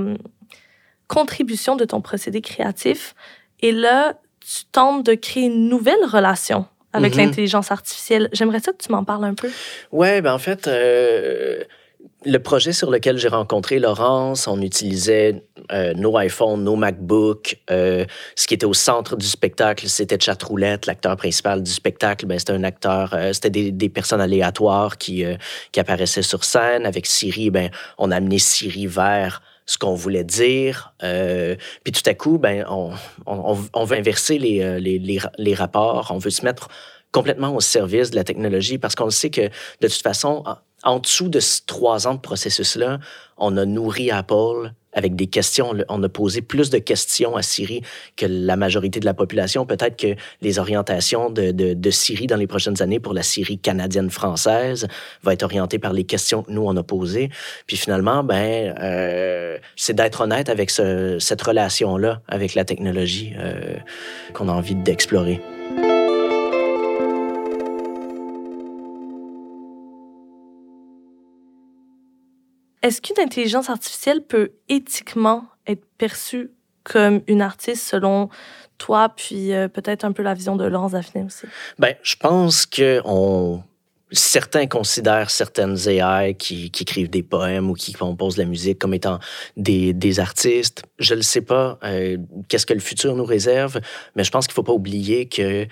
contribution 1.09 1.75
de 1.75 1.85
ton 1.85 2.01
procédé 2.01 2.41
créatif. 2.41 3.15
Et 3.61 3.73
là, 3.73 4.15
tu 4.41 4.65
tentes 4.71 5.05
de 5.05 5.15
créer 5.15 5.45
une 5.45 5.69
nouvelle 5.69 6.05
relation 6.05 6.67
avec 6.93 7.15
mhm. 7.15 7.25
l'intelligence 7.25 7.71
artificielle. 7.71 8.29
J'aimerais 8.33 8.61
ça 8.61 8.73
que 8.73 8.83
tu 8.83 8.93
m'en 8.93 9.05
parles 9.05 9.25
un 9.25 9.35
peu. 9.35 9.51
Oui, 9.93 10.21
ben 10.21 10.33
en 10.33 10.39
fait, 10.39 10.69
euh, 10.69 11.65
le 12.25 12.39
projet 12.39 12.73
sur 12.73 12.91
lequel 12.91 13.17
j'ai 13.17 13.29
rencontré 13.29 13.79
Laurence, 13.79 14.49
on 14.49 14.61
utilisait 14.61 15.45
euh, 15.73 15.95
nos 15.95 16.19
iPhones, 16.19 16.65
nos 16.65 16.75
MacBooks. 16.75 17.61
Euh, 17.71 18.05
ce 18.35 18.47
qui 18.47 18.55
était 18.55 18.67
au 18.67 18.75
centre 18.75 19.17
du 19.17 19.27
spectacle, 19.27 19.89
c'était 19.89 20.19
Chatroulette, 20.19 20.87
l'acteur 20.87 21.17
principal 21.17 21.63
du 21.63 21.71
spectacle. 21.71 22.27
Ben, 22.27 22.39
c'était 22.39 22.55
un 22.55 22.65
acteur, 22.65 23.17
c'était 23.33 23.71
des, 23.71 23.89
personnes 23.89 24.21
aléatoires 24.21 24.99
qui, 24.99 25.25
qui 25.71 25.81
apparaissaient 25.81 26.23
sur 26.23 26.43
scène. 26.45 26.87
Avec 26.87 27.07
Siri, 27.07 27.51
ben, 27.51 27.71
on 27.99 28.11
a 28.11 28.17
amené 28.17 28.39
Siri 28.39 28.87
vers 28.87 29.41
ce 29.67 29.79
qu'on 29.79 29.95
voulait 29.95 30.25
dire. 30.25 30.95
Euh, 31.05 31.55
puis 31.85 31.93
tout 31.93 32.09
à 32.09 32.15
coup, 32.15 32.39
ben, 32.39 32.65
on, 32.69 32.93
on, 33.27 33.59
on 33.73 33.85
veut 33.85 33.97
inverser 33.97 34.39
les, 34.39 34.81
les, 34.81 34.99
les, 34.99 35.21
les, 35.37 35.55
rapports, 35.55 36.11
on 36.11 36.19
veut 36.19 36.31
se 36.31 36.45
mettre 36.45 36.69
complètement 37.13 37.55
au 37.55 37.61
service 37.61 38.11
de 38.11 38.17
la 38.17 38.25
technologie 38.25 38.79
parce 38.79 38.95
qu'on 38.95 39.11
sait 39.11 39.31
que 39.31 39.43
de 39.43 39.89
toute 39.89 40.03
façon, 40.03 40.43
en 40.85 40.99
dessous 40.99 41.29
de 41.29 41.41
ces 41.41 41.63
trois 41.67 42.07
ans 42.07 42.15
de 42.15 42.21
processus-là, 42.21 42.99
on 43.37 43.57
a 43.57 43.65
nourri 43.65 44.11
Apple 44.11 44.73
avec 44.93 45.15
des 45.15 45.27
questions. 45.27 45.75
On 45.89 46.03
a 46.03 46.09
posé 46.09 46.41
plus 46.43 46.71
de 46.71 46.79
questions 46.79 47.37
à 47.37 47.43
Siri 47.43 47.83
que 48.17 48.27
la 48.27 48.57
majorité 48.57 49.01
de 49.01 49.05
la 49.05 49.15
population. 49.15 49.67
Peut-être 49.67 49.97
que 49.97 50.15
les 50.41 50.59
orientations 50.59 51.31
de, 51.31 51.53
de, 51.53 51.75
de, 51.75 51.91
Siri 51.91 52.27
dans 52.27 52.37
les 52.37 52.47
prochaines 52.47 52.83
années 52.83 53.01
pour 53.01 53.15
la 53.15 53.23
Syrie 53.23 53.59
canadienne-française 53.59 54.89
va 55.23 55.33
être 55.33 55.43
orientée 55.43 55.79
par 55.79 55.93
les 55.93 56.05
questions 56.05 56.43
que 56.43 56.51
nous, 56.51 56.63
on 56.65 56.77
a 56.77 56.83
posées. 56.83 57.31
Puis 57.67 57.77
finalement, 57.77 58.25
ben, 58.25 58.75
euh, 58.81 59.59
c'est 59.77 59.95
d'être 59.95 60.23
honnête 60.23 60.49
avec 60.49 60.71
ce, 60.71 61.19
cette 61.19 61.43
relation-là 61.43 62.23
avec 62.29 62.55
la 62.55 62.65
technologie 62.65 63.35
euh, 63.39 63.77
qu'on 64.33 64.49
a 64.49 64.53
envie 64.53 64.75
d'explorer. 64.75 65.41
Est-ce 72.83 73.01
qu'une 73.01 73.21
intelligence 73.23 73.71
artificielle 73.71 74.23
peut 74.23 74.53
éthiquement 74.69 75.45
être 75.67 75.85
perçue 75.99 76.51
comme 76.85 77.23
une 77.27 77.43
artiste 77.43 77.87
selon 77.87 78.29
toi, 78.79 79.09
puis 79.09 79.53
euh, 79.53 79.69
peut-être 79.69 80.05
un 80.05 80.13
peu 80.13 80.23
la 80.23 80.35
vision 80.35 80.57
de 80.57 80.65
Laurence 80.65 80.93
Daphné 80.93 81.25
aussi? 81.25 81.47
Ben, 81.79 81.95
je 82.03 82.17
pense 82.17 82.65
que 82.65 83.03
certains 84.11 84.67
considèrent 84.67 85.31
certaines 85.31 85.77
AI 85.89 86.35
qui, 86.35 86.71
qui, 86.71 86.85
écrivent 86.85 87.11
des 87.11 87.23
poèmes 87.23 87.69
ou 87.69 87.75
qui 87.75 87.93
composent 87.93 88.37
de 88.37 88.43
la 88.43 88.49
musique 88.49 88.79
comme 88.79 88.95
étant 88.95 89.19
des, 89.57 89.93
des 89.93 90.21
artistes. 90.21 90.85
Je 90.99 91.15
ne 91.15 91.21
sais 91.21 91.43
pas 91.43 91.79
euh, 91.85 92.17
qu'est-ce 92.49 92.65
que 92.65 92.75
le 92.75 92.81
futur 92.81 93.15
nous 93.17 93.25
réserve, 93.25 93.81
mais 94.15 94.25
je 94.25 94.31
pense 94.31 94.47
qu'il 94.47 94.53
ne 94.53 94.57
faut 94.57 94.63
pas 94.63 94.73
oublier 94.73 95.29
que 95.29 95.67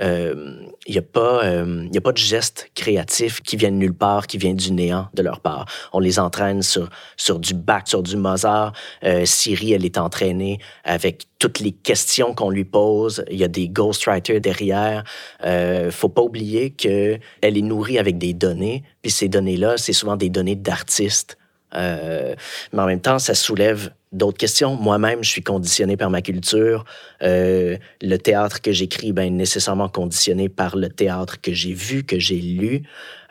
il 0.00 0.06
euh, 0.06 0.54
n'y 0.88 0.98
a, 0.98 1.02
pas, 1.02 1.44
euh, 1.44 1.88
a 1.92 2.00
pas 2.00 2.12
de 2.12 2.18
geste 2.18 2.70
créatif 2.74 3.40
qui 3.40 3.56
vient 3.56 3.70
de 3.70 3.76
nulle 3.76 3.94
part, 3.94 4.28
qui 4.28 4.38
vient 4.38 4.54
du 4.54 4.72
néant 4.72 5.08
de 5.14 5.22
leur 5.22 5.40
part. 5.40 5.66
On 5.92 5.98
les 5.98 6.20
entraîne 6.20 6.62
sur, 6.62 6.88
sur 7.16 7.40
du 7.40 7.54
Bach, 7.54 7.82
sur 7.86 8.02
du 8.02 8.16
Mozart. 8.16 8.72
Euh, 9.02 9.24
Siri, 9.24 9.72
elle 9.72 9.84
est 9.84 9.98
entraînée 9.98 10.60
avec 10.84 11.26
toutes 11.40 11.58
les 11.58 11.72
questions 11.72 12.32
qu'on 12.32 12.50
lui 12.50 12.64
pose. 12.64 13.24
Il 13.28 13.38
y 13.38 13.44
a 13.44 13.48
des 13.48 13.68
ghostwriters 13.68 14.40
derrière. 14.40 15.02
Euh, 15.44 15.90
faut 15.90 16.08
pas 16.08 16.22
oublier 16.22 16.70
qu'elle 16.70 17.20
est 17.42 17.62
nourrie 17.62 17.98
avec 17.98 18.18
des 18.18 18.34
données. 18.34 18.84
Puis 19.02 19.10
ces 19.10 19.28
données-là, 19.28 19.78
c'est 19.78 19.92
souvent 19.92 20.16
des 20.16 20.30
données 20.30 20.56
d'artistes. 20.56 21.38
Mais 21.74 22.36
en 22.72 22.86
même 22.86 23.00
temps, 23.00 23.18
ça 23.18 23.34
soulève 23.34 23.90
d'autres 24.12 24.38
questions. 24.38 24.76
Moi-même, 24.76 25.22
je 25.22 25.28
suis 25.28 25.42
conditionné 25.42 25.96
par 25.96 26.10
ma 26.10 26.22
culture. 26.22 26.84
Euh, 27.22 27.76
le 28.00 28.16
théâtre 28.16 28.60
que 28.60 28.72
j'écris, 28.72 29.12
ben 29.12 29.34
nécessairement 29.36 29.88
conditionné 29.88 30.48
par 30.48 30.76
le 30.76 30.88
théâtre 30.88 31.40
que 31.40 31.52
j'ai 31.52 31.72
vu, 31.72 32.04
que 32.04 32.18
j'ai 32.18 32.40
lu. 32.40 32.82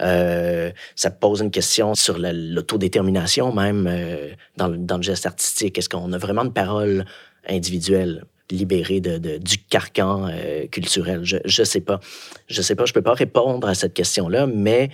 Euh, 0.02 0.72
ça 0.96 1.10
pose 1.10 1.42
une 1.42 1.52
question 1.52 1.96
sur 1.96 2.18
l'autodétermination 2.20 3.54
même 3.54 3.88
euh, 3.90 4.32
dans, 4.58 4.70
dans, 4.70 4.98
le 4.98 5.04
geste 5.04 5.26
artistique. 5.26 5.78
Est-ce 5.78 5.90
qu'on 5.90 6.14
a 6.14 6.18
vraiment 6.18 6.44
une 6.44 6.54
parole 6.54 7.06
individuelle? 7.48 8.24
libérée 8.50 9.02
de, 9.02 9.18
du 9.40 9.58
carcan 9.58 10.30
culturel? 10.72 11.20
Je 11.26 11.38
ne 11.44 11.66
sais 11.66 11.82
pas. 11.82 12.00
Je 12.48 12.62
sais 12.62 12.76
pas, 12.76 12.86
je 12.86 12.94
peux 12.94 13.02
pas 13.02 13.14
répondre 13.14 13.68
à 13.68 13.76
cette 13.76 13.94
question-là, 13.94 14.48
mais 14.48 14.90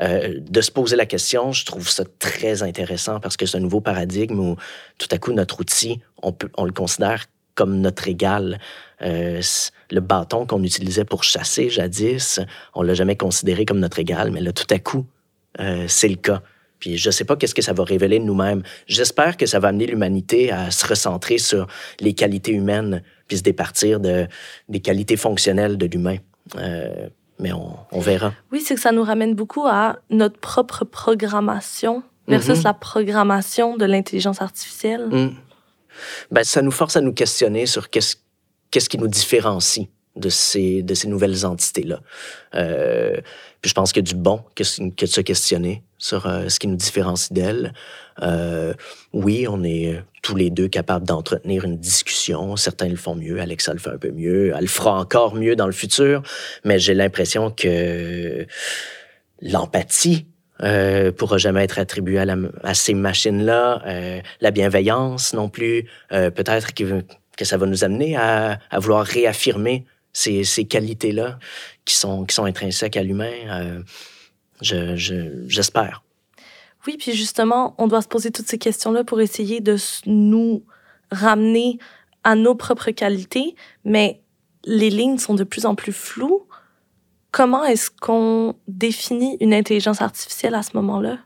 euh, 0.00 0.40
de 0.40 0.60
se 0.60 0.70
poser 0.70 0.96
la 0.96 1.06
question, 1.06 1.52
je 1.52 1.64
trouve 1.64 1.88
ça 1.88 2.04
très 2.18 2.62
intéressant 2.62 3.20
parce 3.20 3.36
que 3.36 3.46
c'est 3.46 3.56
un 3.56 3.60
nouveau 3.60 3.80
paradigme 3.80 4.38
où 4.38 4.56
tout 4.98 5.08
à 5.10 5.18
coup 5.18 5.32
notre 5.32 5.60
outil, 5.60 6.00
on, 6.22 6.64
le 6.64 6.72
considère 6.72 7.24
comme 7.54 7.80
notre 7.80 8.08
égal. 8.08 8.58
Euh, 9.02 9.40
le 9.90 10.00
bâton 10.00 10.46
qu'on 10.46 10.62
utilisait 10.62 11.04
pour 11.04 11.24
chasser 11.24 11.70
jadis, 11.70 12.40
on 12.74 12.82
l'a 12.82 12.94
jamais 12.94 13.16
considéré 13.16 13.64
comme 13.64 13.78
notre 13.78 13.98
égal, 13.98 14.30
mais 14.30 14.40
là 14.40 14.52
tout 14.52 14.66
à 14.70 14.78
coup, 14.78 15.06
euh, 15.60 15.86
c'est 15.88 16.08
le 16.08 16.16
cas. 16.16 16.42
Puis 16.78 16.98
je 16.98 17.10
sais 17.10 17.24
pas 17.24 17.36
qu'est-ce 17.36 17.54
que 17.54 17.62
ça 17.62 17.72
va 17.72 17.84
révéler 17.84 18.18
de 18.18 18.24
nous-mêmes. 18.24 18.62
J'espère 18.86 19.38
que 19.38 19.46
ça 19.46 19.60
va 19.60 19.68
amener 19.68 19.86
l'humanité 19.86 20.52
à 20.52 20.70
se 20.70 20.86
recentrer 20.86 21.38
sur 21.38 21.66
les 22.00 22.12
qualités 22.12 22.52
humaines, 22.52 23.02
puis 23.28 23.38
se 23.38 23.42
départir 23.42 23.98
de, 23.98 24.26
des 24.68 24.80
qualités 24.80 25.16
fonctionnelles 25.16 25.78
de 25.78 25.86
l'humain. 25.86 26.18
Mais 27.38 27.52
on, 27.52 27.76
on, 27.92 28.00
verra. 28.00 28.32
Oui, 28.52 28.60
c'est 28.60 28.74
que 28.74 28.80
ça 28.80 28.92
nous 28.92 29.02
ramène 29.04 29.34
beaucoup 29.34 29.66
à 29.66 29.98
notre 30.10 30.38
propre 30.38 30.84
programmation 30.84 32.02
versus 32.28 32.58
mm 32.58 32.60
-hmm. 32.60 32.64
la 32.64 32.74
programmation 32.74 33.76
de 33.76 33.86
l'intelligence 33.86 34.40
artificielle. 34.42 35.06
Mm. 35.10 35.34
Ben, 36.30 36.44
ça 36.44 36.60
nous 36.62 36.72
force 36.72 36.96
à 36.96 37.00
nous 37.00 37.14
questionner 37.14 37.66
sur 37.66 37.88
qu'est-ce 37.90 38.16
qu'est-ce 38.70 38.88
qui 38.88 38.98
nous 38.98 39.08
différencie 39.08 39.88
de 40.16 40.28
ces, 40.28 40.82
de 40.82 40.94
ces 40.94 41.08
nouvelles 41.08 41.44
entités-là. 41.44 42.00
Euh, 42.54 43.16
puis 43.60 43.68
je 43.68 43.74
pense 43.74 43.92
qu'il 43.92 44.02
y 44.02 44.08
a 44.08 44.10
du 44.12 44.20
bon 44.20 44.42
que, 44.54 44.64
que 44.90 45.04
de 45.04 45.10
se 45.10 45.20
questionner 45.20 45.82
sur 45.98 46.26
euh, 46.26 46.48
ce 46.48 46.58
qui 46.58 46.68
nous 46.68 46.76
différencie 46.76 47.32
d'elles. 47.32 47.72
Euh, 48.22 48.72
oui, 49.12 49.46
on 49.48 49.62
est 49.62 50.02
tous 50.26 50.34
les 50.34 50.50
deux 50.50 50.66
capables 50.66 51.06
d'entretenir 51.06 51.64
une 51.64 51.76
discussion. 51.76 52.56
Certains 52.56 52.88
le 52.88 52.96
font 52.96 53.14
mieux, 53.14 53.40
Alexa 53.40 53.72
le 53.72 53.78
fait 53.78 53.90
un 53.90 53.96
peu 53.96 54.10
mieux, 54.10 54.52
elle 54.56 54.62
le 54.62 54.66
fera 54.66 54.98
encore 54.98 55.36
mieux 55.36 55.54
dans 55.54 55.66
le 55.66 55.72
futur, 55.72 56.20
mais 56.64 56.80
j'ai 56.80 56.94
l'impression 56.94 57.52
que 57.52 58.44
l'empathie 59.40 60.26
euh, 60.62 61.12
pourra 61.12 61.38
jamais 61.38 61.62
être 61.62 61.78
attribuée 61.78 62.18
à, 62.18 62.24
la, 62.24 62.36
à 62.64 62.74
ces 62.74 62.94
machines-là, 62.94 63.82
euh, 63.86 64.20
la 64.40 64.50
bienveillance 64.50 65.32
non 65.32 65.48
plus, 65.48 65.88
euh, 66.10 66.30
peut-être 66.30 66.74
que, 66.74 67.04
ça 67.42 67.56
va 67.56 67.66
nous 67.66 67.84
amener 67.84 68.16
à, 68.16 68.58
à 68.68 68.78
vouloir 68.80 69.06
réaffirmer 69.06 69.84
ces, 70.12 70.42
ces 70.42 70.64
qualités-là 70.64 71.38
qui 71.84 71.94
sont, 71.94 72.24
qui 72.24 72.34
sont 72.34 72.46
intrinsèques 72.46 72.96
à 72.96 73.04
l'humain. 73.04 73.30
Euh, 73.48 73.80
je, 74.60 74.96
je, 74.96 75.46
j'espère. 75.46 76.02
Oui, 76.86 76.96
puis 76.98 77.12
justement, 77.12 77.74
on 77.78 77.88
doit 77.88 78.02
se 78.02 78.08
poser 78.08 78.30
toutes 78.30 78.48
ces 78.48 78.58
questions-là 78.58 79.04
pour 79.04 79.20
essayer 79.20 79.60
de 79.60 79.76
nous 80.06 80.64
ramener 81.10 81.78
à 82.24 82.34
nos 82.34 82.54
propres 82.54 82.90
qualités, 82.90 83.54
mais 83.84 84.20
les 84.64 84.90
lignes 84.90 85.18
sont 85.18 85.34
de 85.34 85.44
plus 85.44 85.66
en 85.66 85.74
plus 85.74 85.92
floues. 85.92 86.46
Comment 87.30 87.64
est-ce 87.64 87.90
qu'on 87.90 88.56
définit 88.68 89.36
une 89.40 89.54
intelligence 89.54 90.00
artificielle 90.00 90.54
à 90.54 90.62
ce 90.62 90.70
moment-là? 90.74 91.18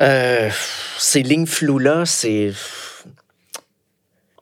Euh, 0.00 0.50
ces 0.98 1.22
lignes 1.22 1.46
floues-là, 1.46 2.04
c'est 2.04 2.52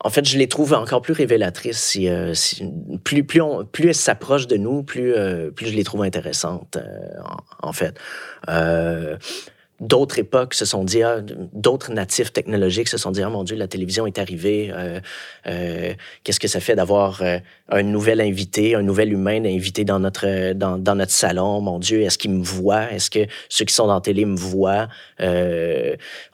en 0.05 0.11
fait, 0.11 0.27
je 0.27 0.37
les 0.37 0.49
trouve 0.49 0.75
encore 0.75 1.01
plus 1.01 1.15
révélatrices. 1.15 1.79
Si, 1.79 2.09
euh, 2.09 2.35
si, 2.35 2.63
plus, 3.05 3.25
plus, 3.25 3.41
on, 3.41 3.65
plus 3.65 3.89
elles 3.89 3.95
s'approchent 3.95 4.47
de 4.47 4.59
nous, 4.59 4.83
plus, 4.83 5.15
euh, 5.15 5.51
plus 5.51 5.67
je 5.69 5.75
les 5.75 5.83
trouve 5.83 6.03
intéressantes, 6.03 6.77
euh, 6.77 7.21
en, 7.25 7.69
en, 7.69 7.73
fait. 7.73 7.99
D'autres 9.81 10.21
époques 10.21 10.55
se 10.55 10.65
sont 10.65 10.85
dit, 10.85 11.03
ah, 11.03 11.21
d'autres 11.53 11.93
natifs 11.93 12.33
technologiques 12.33 12.89
se 12.89 12.97
sont 12.97 13.11
dit, 13.11 13.23
oh 13.25 13.31
mon 13.31 13.43
Dieu, 13.43 13.57
la 13.57 13.67
télévision 13.67 14.07
est 14.07 14.19
arrivée. 14.19 14.71
Euh, 14.73 15.01
euh, 15.49 15.95
Qu'est-ce 16.23 16.39
que 16.39 16.47
ça 16.47 16.61
fait 16.61 16.77
d'avoir 16.77 17.23
euh, 17.23 17.39
un 17.69 17.83
nouvel 17.83 18.21
invité, 18.21 18.77
un 18.77 18.83
nouvel 18.83 19.13
humain 19.13 19.45
invité 19.45 19.85
dans 19.85 19.99
notre, 19.99 20.53
dans, 20.53 20.79
dans 20.79 20.95
notre 20.95 21.11
salon? 21.11 21.61
Mon 21.61 21.81
Dieu, 21.81 22.03
est-ce 22.03 22.19
qu'il 22.19 22.31
me 22.31 22.45
voit? 22.45 22.93
Est-ce 22.93 23.11
que 23.11 23.27
ceux 23.49 23.65
qui 23.65 23.75
sont 23.75 23.89
dans 23.89 23.95
la 23.95 24.01
télé 24.01 24.25
me 24.25 24.37
voient? 24.37 24.89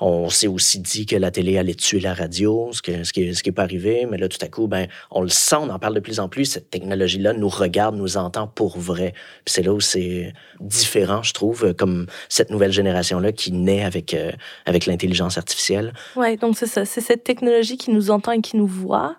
On 0.01 0.29
s'est 0.29 0.47
aussi 0.47 0.79
dit 0.81 1.07
que 1.07 1.17
la 1.17 1.31
télé 1.31 1.57
allait 1.57 1.75
tuer 1.75 2.01
la 2.01 2.13
radio, 2.13 2.71
ce, 2.73 3.05
ce 3.05 3.13
qui 3.13 3.35
ce 3.35 3.43
qui 3.43 3.49
est 3.49 3.53
pas 3.53 3.63
arrivé. 3.63 4.07
Mais 4.11 4.19
là, 4.19 4.29
tout 4.29 4.39
à 4.43 4.49
coup, 4.49 4.67
ben, 4.67 4.87
on 5.11 5.23
le 5.23 5.31
sent, 5.31 5.57
on 5.57 5.71
en 5.71 5.79
parle 5.79 5.95
de 5.95 6.01
plus 6.01 6.21
en 6.21 6.29
plus. 6.29 6.45
Cette 6.45 6.69
technologie-là 6.69 7.33
nous 7.33 7.49
regarde, 7.49 7.97
nous 7.97 8.19
entend 8.19 8.47
pour 8.47 8.79
vrai. 8.79 9.15
C'est 9.47 9.63
là 9.63 9.73
où 9.73 9.81
c'est 9.81 10.35
différent, 10.61 11.23
je 11.23 11.33
trouve, 11.33 11.73
comme 11.75 12.07
cette 12.29 12.51
nouvelle 12.51 12.73
génération-là 12.73 13.30
qui 13.33 13.53
naît 13.53 13.85
avec, 13.85 14.15
euh, 14.15 14.33
avec 14.67 14.87
l'intelligence 14.87 15.39
artificielle. 15.39 15.93
Oui, 16.17 16.37
donc 16.37 16.57
c'est 16.57 16.67
ça. 16.67 16.85
C'est 16.85 17.01
cette 17.01 17.25
technologie 17.25 17.77
qui 17.77 17.91
nous 17.91 18.11
entend 18.11 18.33
et 18.33 18.41
qui 18.41 18.57
nous 18.57 18.67
voit 18.67 19.17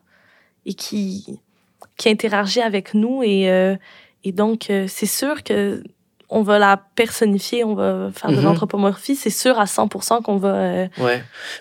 et 0.66 0.74
qui, 0.74 1.40
qui 1.98 2.10
interagit 2.10 2.62
avec 2.62 2.94
nous. 2.94 3.24
Et, 3.24 3.50
euh, 3.50 3.76
et 4.24 4.32
donc, 4.32 4.70
euh, 4.70 4.86
c'est 4.88 5.06
sûr 5.06 5.44
que 5.44 5.84
on 6.34 6.44
va 6.44 6.60
la 6.60 6.82
personnifier, 6.96 7.66
on 7.66 7.76
va 7.76 8.10
faire 8.14 8.30
de 8.30 8.36
mm 8.36 8.40
-hmm. 8.40 8.44
l'anthropomorphie, 8.44 9.18
c'est 9.18 9.30
sûr 9.44 9.60
à 9.60 9.66
100% 9.66 10.22
qu'on 10.22 10.38
va... 10.38 10.54
Euh... 10.56 10.88
Oui, 10.98 11.12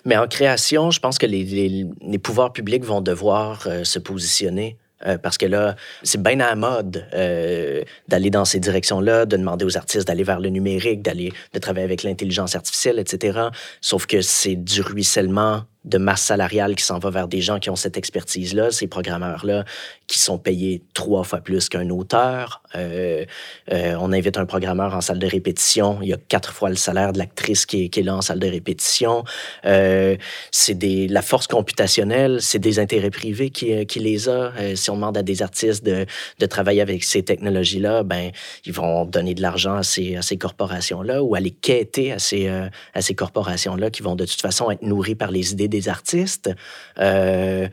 mais 0.05 0.15
en 0.15 0.27
création, 0.27 0.91
je 0.91 0.99
pense 1.01 1.17
que 1.17 1.25
les, 1.25 1.43
les, 1.43 1.85
les 2.01 2.19
pouvoirs 2.19 2.53
publics 2.53 2.85
vont 2.85 3.01
devoir 3.01 3.67
euh, 3.67 3.83
se 3.83 3.99
positionner 3.99 4.77
euh, 5.05 5.17
parce 5.17 5.37
que 5.37 5.45
là, 5.45 5.75
c'est 6.03 6.21
bien 6.21 6.39
à 6.39 6.49
la 6.49 6.55
mode 6.55 7.05
euh, 7.13 7.83
d'aller 8.07 8.29
dans 8.29 8.45
ces 8.45 8.59
directions-là, 8.59 9.25
de 9.25 9.37
demander 9.37 9.65
aux 9.65 9.77
artistes 9.77 10.07
d'aller 10.07 10.23
vers 10.23 10.39
le 10.39 10.49
numérique, 10.49 11.01
d'aller 11.01 11.33
de 11.53 11.59
travailler 11.59 11.85
avec 11.85 12.03
l'intelligence 12.03 12.55
artificielle, 12.55 12.99
etc. 12.99 13.39
Sauf 13.81 14.05
que 14.05 14.21
c'est 14.21 14.55
du 14.55 14.81
ruissellement 14.81 15.63
de 15.83 15.97
masse 15.97 16.21
salariale 16.21 16.75
qui 16.75 16.83
s'en 16.83 16.99
va 16.99 17.09
vers 17.09 17.27
des 17.27 17.41
gens 17.41 17.59
qui 17.59 17.69
ont 17.69 17.75
cette 17.75 17.97
expertise-là, 17.97 18.71
ces 18.71 18.87
programmeurs-là 18.87 19.65
qui 20.11 20.19
sont 20.19 20.37
payés 20.37 20.81
trois 20.93 21.23
fois 21.23 21.39
plus 21.39 21.69
qu'un 21.69 21.89
auteur. 21.89 22.61
Euh, 22.75 23.25
euh, 23.71 23.95
on 23.99 24.11
invite 24.11 24.37
un 24.37 24.45
programmeur 24.45 24.93
en 24.93 24.99
salle 24.99 25.19
de 25.19 25.25
répétition, 25.25 25.99
il 26.01 26.09
y 26.09 26.13
a 26.13 26.17
quatre 26.17 26.53
fois 26.53 26.69
le 26.69 26.75
salaire 26.75 27.13
de 27.13 27.17
l'actrice 27.17 27.65
qui, 27.65 27.89
qui, 27.89 28.01
est 28.01 28.03
là 28.03 28.17
en 28.17 28.21
salle 28.21 28.39
de 28.39 28.47
répétition. 28.47 29.23
Euh, 29.65 30.17
c'est 30.51 30.73
des 30.73 31.07
la 31.07 31.21
force 31.21 31.47
computationnelle, 31.47 32.39
c'est 32.41 32.59
des 32.59 32.77
intérêts 32.77 33.09
privés 33.09 33.49
qui, 33.49 33.85
qui 33.85 33.99
les 33.99 34.29
a. 34.29 34.51
Si 34.75 34.89
on 34.91 34.95
demande 34.95 35.17
à 35.17 35.23
des 35.23 35.41
artistes 35.41 35.83
de, 35.83 36.05
de 36.39 36.45
travailler 36.45 36.81
avec 36.81 37.03
ces 37.03 37.23
technologies-là, 37.23 38.03
ben 38.03 38.31
ils 38.65 38.73
vont 38.73 39.05
donner 39.05 39.33
de 39.33 39.41
l'argent 39.41 39.75
à 39.75 39.83
ces, 39.83 40.17
à 40.17 40.21
ces 40.21 40.37
corporations-là 40.37 41.23
ou 41.23 41.35
aller 41.35 41.51
quêter 41.51 42.11
à 42.11 42.19
ces, 42.19 42.49
à 42.49 43.01
ces 43.01 43.15
corporations-là 43.15 43.89
qui 43.89 44.03
vont 44.03 44.15
de 44.15 44.25
toute 44.25 44.41
façon 44.41 44.69
être 44.71 44.83
nourries 44.83 45.15
par 45.15 45.31
les 45.31 45.53
idées 45.53 45.69
des 45.71 45.89
artistes. 45.89 46.51
Euh, 46.99 47.67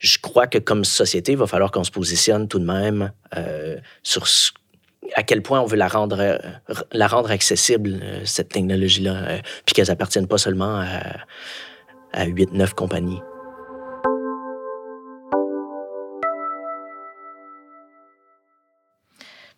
je 0.00 0.18
crois 0.18 0.48
que 0.48 0.58
comme 0.58 0.84
société, 0.84 1.32
il 1.32 1.38
va 1.38 1.46
falloir 1.46 1.70
qu'on 1.70 1.84
se 1.84 1.92
positionne 1.92 2.48
tout 2.48 2.58
de 2.58 2.64
même 2.64 3.12
euh, 3.36 3.76
sur 4.02 4.26
à 5.14 5.22
quel 5.22 5.42
point 5.42 5.60
on 5.60 5.66
veut 5.66 5.76
la 5.76 5.88
rendre, 5.88 6.18
euh, 6.20 6.38
la 6.90 7.06
rendre 7.06 7.30
accessible, 7.30 8.00
cette 8.24 8.48
technologie-là, 8.48 9.40
puis 9.64 9.74
qu'elle 9.74 9.90
appartienne 9.90 10.26
pas 10.26 10.38
seulement 10.38 10.80
à, 10.80 11.18
à 12.12 12.26
8-9 12.26 12.74
compagnies. 12.74 13.20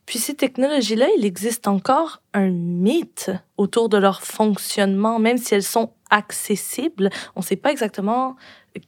Puis 0.06 0.18
ces 0.18 0.34
technologies-là, 0.34 1.06
il 1.18 1.24
existe 1.24 1.66
encore 1.66 2.22
un 2.34 2.50
mythe 2.50 3.30
autour 3.56 3.88
de 3.88 3.96
leur 3.96 4.22
fonctionnement, 4.22 5.18
même 5.18 5.38
si 5.38 5.54
elles 5.54 5.62
sont 5.62 5.90
accessibles. 6.14 7.10
On 7.36 7.40
ne 7.40 7.44
sait 7.44 7.56
pas 7.56 7.70
exactement 7.70 8.36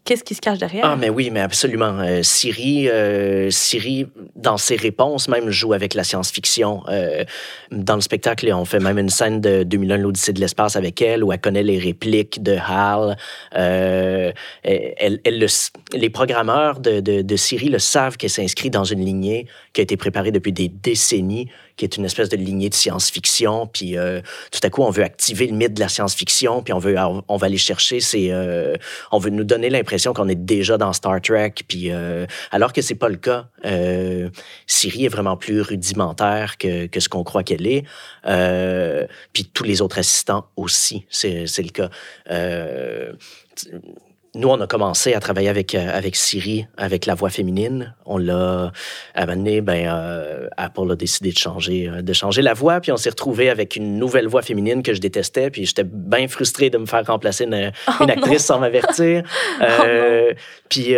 qu'est-ce 0.04 0.24
qui 0.24 0.34
se 0.34 0.40
cache 0.40 0.58
derrière? 0.58 0.84
Ah, 0.84 0.96
mais 0.96 1.08
oui, 1.08 1.30
mais 1.30 1.40
absolument. 1.40 1.98
Euh, 2.00 2.22
Siri, 2.22 2.88
euh, 2.88 3.50
Siri, 3.50 4.06
dans 4.34 4.56
ses 4.56 4.76
réponses, 4.76 5.28
même 5.28 5.50
joue 5.50 5.72
avec 5.72 5.94
la 5.94 6.04
science-fiction. 6.04 6.82
Euh, 6.88 7.24
dans 7.70 7.94
le 7.94 8.00
spectacle, 8.00 8.50
on 8.52 8.64
fait 8.64 8.80
même 8.80 8.98
une 8.98 9.10
scène 9.10 9.40
de 9.40 9.62
2001, 9.62 9.98
l'Odyssée 9.98 10.32
de 10.32 10.40
l'espace 10.40 10.76
avec 10.76 11.00
elle, 11.02 11.22
où 11.22 11.32
elle 11.32 11.40
connaît 11.40 11.62
les 11.62 11.78
répliques 11.78 12.42
de 12.42 12.56
Hal. 12.56 13.16
Les 15.92 16.10
programmeurs 16.10 16.80
de, 16.80 17.00
de, 17.00 17.36
Siri 17.36 17.68
le 17.68 17.78
savent 17.78 18.16
qu'elle 18.16 18.30
s'inscrit 18.30 18.70
dans 18.70 18.84
une 18.84 19.04
lignée 19.04 19.46
qui 19.72 19.80
a 19.80 19.82
été 19.82 19.96
préparée 19.96 20.32
depuis 20.32 20.52
des 20.52 20.68
décennies 20.68 21.48
qui 21.76 21.84
est 21.84 21.98
une 21.98 22.06
espèce 22.06 22.30
de 22.30 22.36
lignée 22.38 22.70
de 22.70 22.74
science-fiction. 22.74 23.66
Puis 23.66 23.96
tout 24.50 24.60
à 24.62 24.70
coup, 24.70 24.82
on 24.82 24.90
veut 24.90 25.04
activer 25.04 25.46
le 25.46 25.54
mythe 25.54 25.74
de 25.74 25.80
la 25.80 25.88
science-fiction, 25.88 26.62
puis 26.62 26.72
on 26.72 26.78
veut, 26.78 26.96
on 27.28 27.36
va 27.36 27.46
aller 27.46 27.58
chercher, 27.58 28.00
euh, 28.32 28.76
on 29.12 29.18
veut 29.18 29.30
nous 29.30 29.44
donner 29.44 29.70
l'impression 29.76 30.12
qu'on 30.12 30.28
est 30.28 30.34
déjà 30.34 30.78
dans 30.78 30.92
Star 30.92 31.20
Trek, 31.20 31.54
puis 31.66 31.90
euh, 31.90 32.26
alors 32.50 32.72
que 32.72 32.82
c'est 32.82 32.94
pas 32.94 33.08
le 33.08 33.16
cas. 33.16 33.46
Siri 34.66 35.04
est 35.04 35.08
vraiment 35.08 35.36
plus 35.36 35.60
rudimentaire 35.60 36.58
que, 36.58 36.86
que 36.86 37.00
ce 37.00 37.08
qu'on 37.08 37.24
croit 37.24 37.42
qu'elle 37.42 37.66
est. 37.66 37.84
puis 39.32 39.44
tous 39.52 39.64
les 39.64 39.82
autres 39.82 39.98
assistants 39.98 40.46
aussi, 40.56 41.06
c'est 41.10 41.46
le 41.58 41.70
cas 41.70 41.90
nous, 44.36 44.48
on 44.48 44.60
a 44.60 44.66
commencé 44.66 45.14
à 45.14 45.20
travailler 45.20 45.48
avec, 45.48 45.74
euh, 45.74 45.90
avec 45.92 46.14
Siri, 46.14 46.66
avec 46.76 47.06
la 47.06 47.14
voix 47.14 47.30
féminine. 47.30 47.94
On 48.04 48.18
l'a 48.18 48.70
amené, 49.14 49.62
ben, 49.62 49.88
euh, 49.88 50.48
Apple 50.56 50.92
a 50.92 50.94
décidé 50.94 51.32
de 51.32 51.38
changer, 51.38 51.88
euh, 51.88 52.02
de 52.02 52.12
changer 52.12 52.42
la 52.42 52.52
voix, 52.52 52.80
puis 52.80 52.92
on 52.92 52.96
s'est 52.96 53.08
retrouvé 53.08 53.48
avec 53.48 53.76
une 53.76 53.98
nouvelle 53.98 54.28
voix 54.28 54.42
féminine 54.42 54.82
que 54.82 54.92
je 54.92 55.00
détestais, 55.00 55.50
puis 55.50 55.64
j'étais 55.64 55.84
bien 55.84 56.28
frustré 56.28 56.68
de 56.70 56.76
me 56.78 56.86
faire 56.86 57.04
remplacer 57.06 57.44
une, 57.44 57.72
Oh 57.88 58.04
une 58.04 58.10
actrice 58.10 58.44
sans 58.44 58.58
m'avertir. 58.58 59.22
Euh, 59.62 60.32
puis 60.68 60.94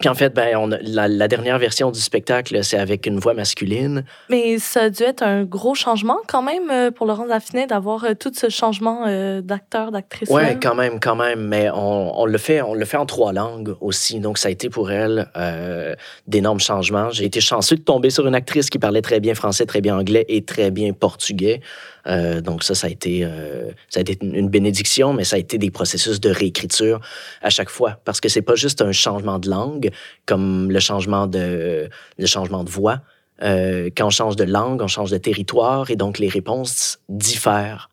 puis 0.00 0.08
en 0.08 0.14
fait, 0.14 0.34
ben, 0.34 0.56
on 0.56 0.72
a- 0.72 0.78
la, 0.82 1.08
la 1.08 1.28
dernière 1.28 1.58
version 1.58 1.90
du 1.90 2.00
spectacle, 2.00 2.62
c'est 2.64 2.78
avec 2.78 3.06
une 3.06 3.18
voix 3.18 3.34
masculine. 3.34 4.04
Mais 4.28 4.58
ça 4.58 4.82
a 4.82 4.90
dû 4.90 5.02
être 5.02 5.22
un 5.22 5.44
gros 5.44 5.74
changement 5.74 6.18
quand 6.26 6.42
même 6.42 6.70
euh, 6.70 6.90
pour 6.90 7.06
Laurence 7.06 7.28
Daphné 7.28 7.66
d'avoir 7.66 8.04
euh, 8.04 8.14
tout 8.18 8.32
ce 8.34 8.48
changement 8.48 9.04
euh, 9.06 9.40
d'acteur, 9.40 9.92
d'actrice. 9.92 10.28
Ouais, 10.30 10.58
quand 10.60 10.74
même, 10.74 11.00
quand 11.00 11.16
même. 11.16 11.46
Mais 11.46 11.70
on, 11.70 12.20
on 12.20 12.26
le 12.26 12.38
fait, 12.38 12.60
on 12.62 12.74
le 12.74 12.84
fait 12.84 12.96
en 12.96 13.06
trois 13.06 13.32
langues 13.32 13.74
aussi. 13.80 14.20
Donc 14.20 14.38
ça 14.38 14.48
a 14.48 14.50
été 14.50 14.68
pour 14.68 14.90
elle 14.90 15.28
euh, 15.36 15.94
d'énormes 16.26 16.60
changements. 16.60 17.10
J'ai 17.10 17.24
été 17.24 17.40
chanceux 17.40 17.76
de 17.76 17.82
tomber 17.82 18.10
sur 18.10 18.26
une 18.26 18.34
actrice 18.34 18.70
qui 18.70 18.78
parlait 18.78 19.02
très 19.02 19.20
bien 19.20 19.34
français, 19.34 19.66
très 19.66 19.80
bien 19.80 19.96
anglais 19.96 20.24
et 20.28 20.44
très 20.44 20.70
bien 20.70 20.92
portugais. 20.92 21.60
Euh, 22.06 22.40
donc 22.40 22.62
ça, 22.62 22.74
ça 22.74 22.86
a 22.86 22.90
été, 22.90 23.24
euh, 23.24 23.70
ça 23.88 24.00
a 24.00 24.02
été 24.02 24.18
une 24.20 24.48
bénédiction, 24.48 25.12
mais 25.12 25.24
ça 25.24 25.36
a 25.36 25.38
été 25.38 25.58
des 25.58 25.70
processus 25.70 26.20
de 26.20 26.30
réécriture 26.30 27.00
à 27.42 27.50
chaque 27.50 27.70
fois, 27.70 28.00
parce 28.04 28.20
que 28.20 28.28
c'est 28.28 28.42
pas 28.42 28.54
juste 28.54 28.82
un 28.82 28.92
changement 28.92 29.38
de 29.38 29.48
langue, 29.48 29.90
comme 30.26 30.70
le 30.70 30.80
changement 30.80 31.26
de, 31.26 31.88
le 32.18 32.26
changement 32.26 32.64
de 32.64 32.70
voix. 32.70 33.00
Euh, 33.42 33.90
quand 33.96 34.06
on 34.06 34.10
change 34.10 34.36
de 34.36 34.44
langue, 34.44 34.80
on 34.82 34.86
change 34.86 35.10
de 35.10 35.18
territoire, 35.18 35.90
et 35.90 35.96
donc 35.96 36.18
les 36.18 36.28
réponses 36.28 36.98
diffèrent. 37.08 37.90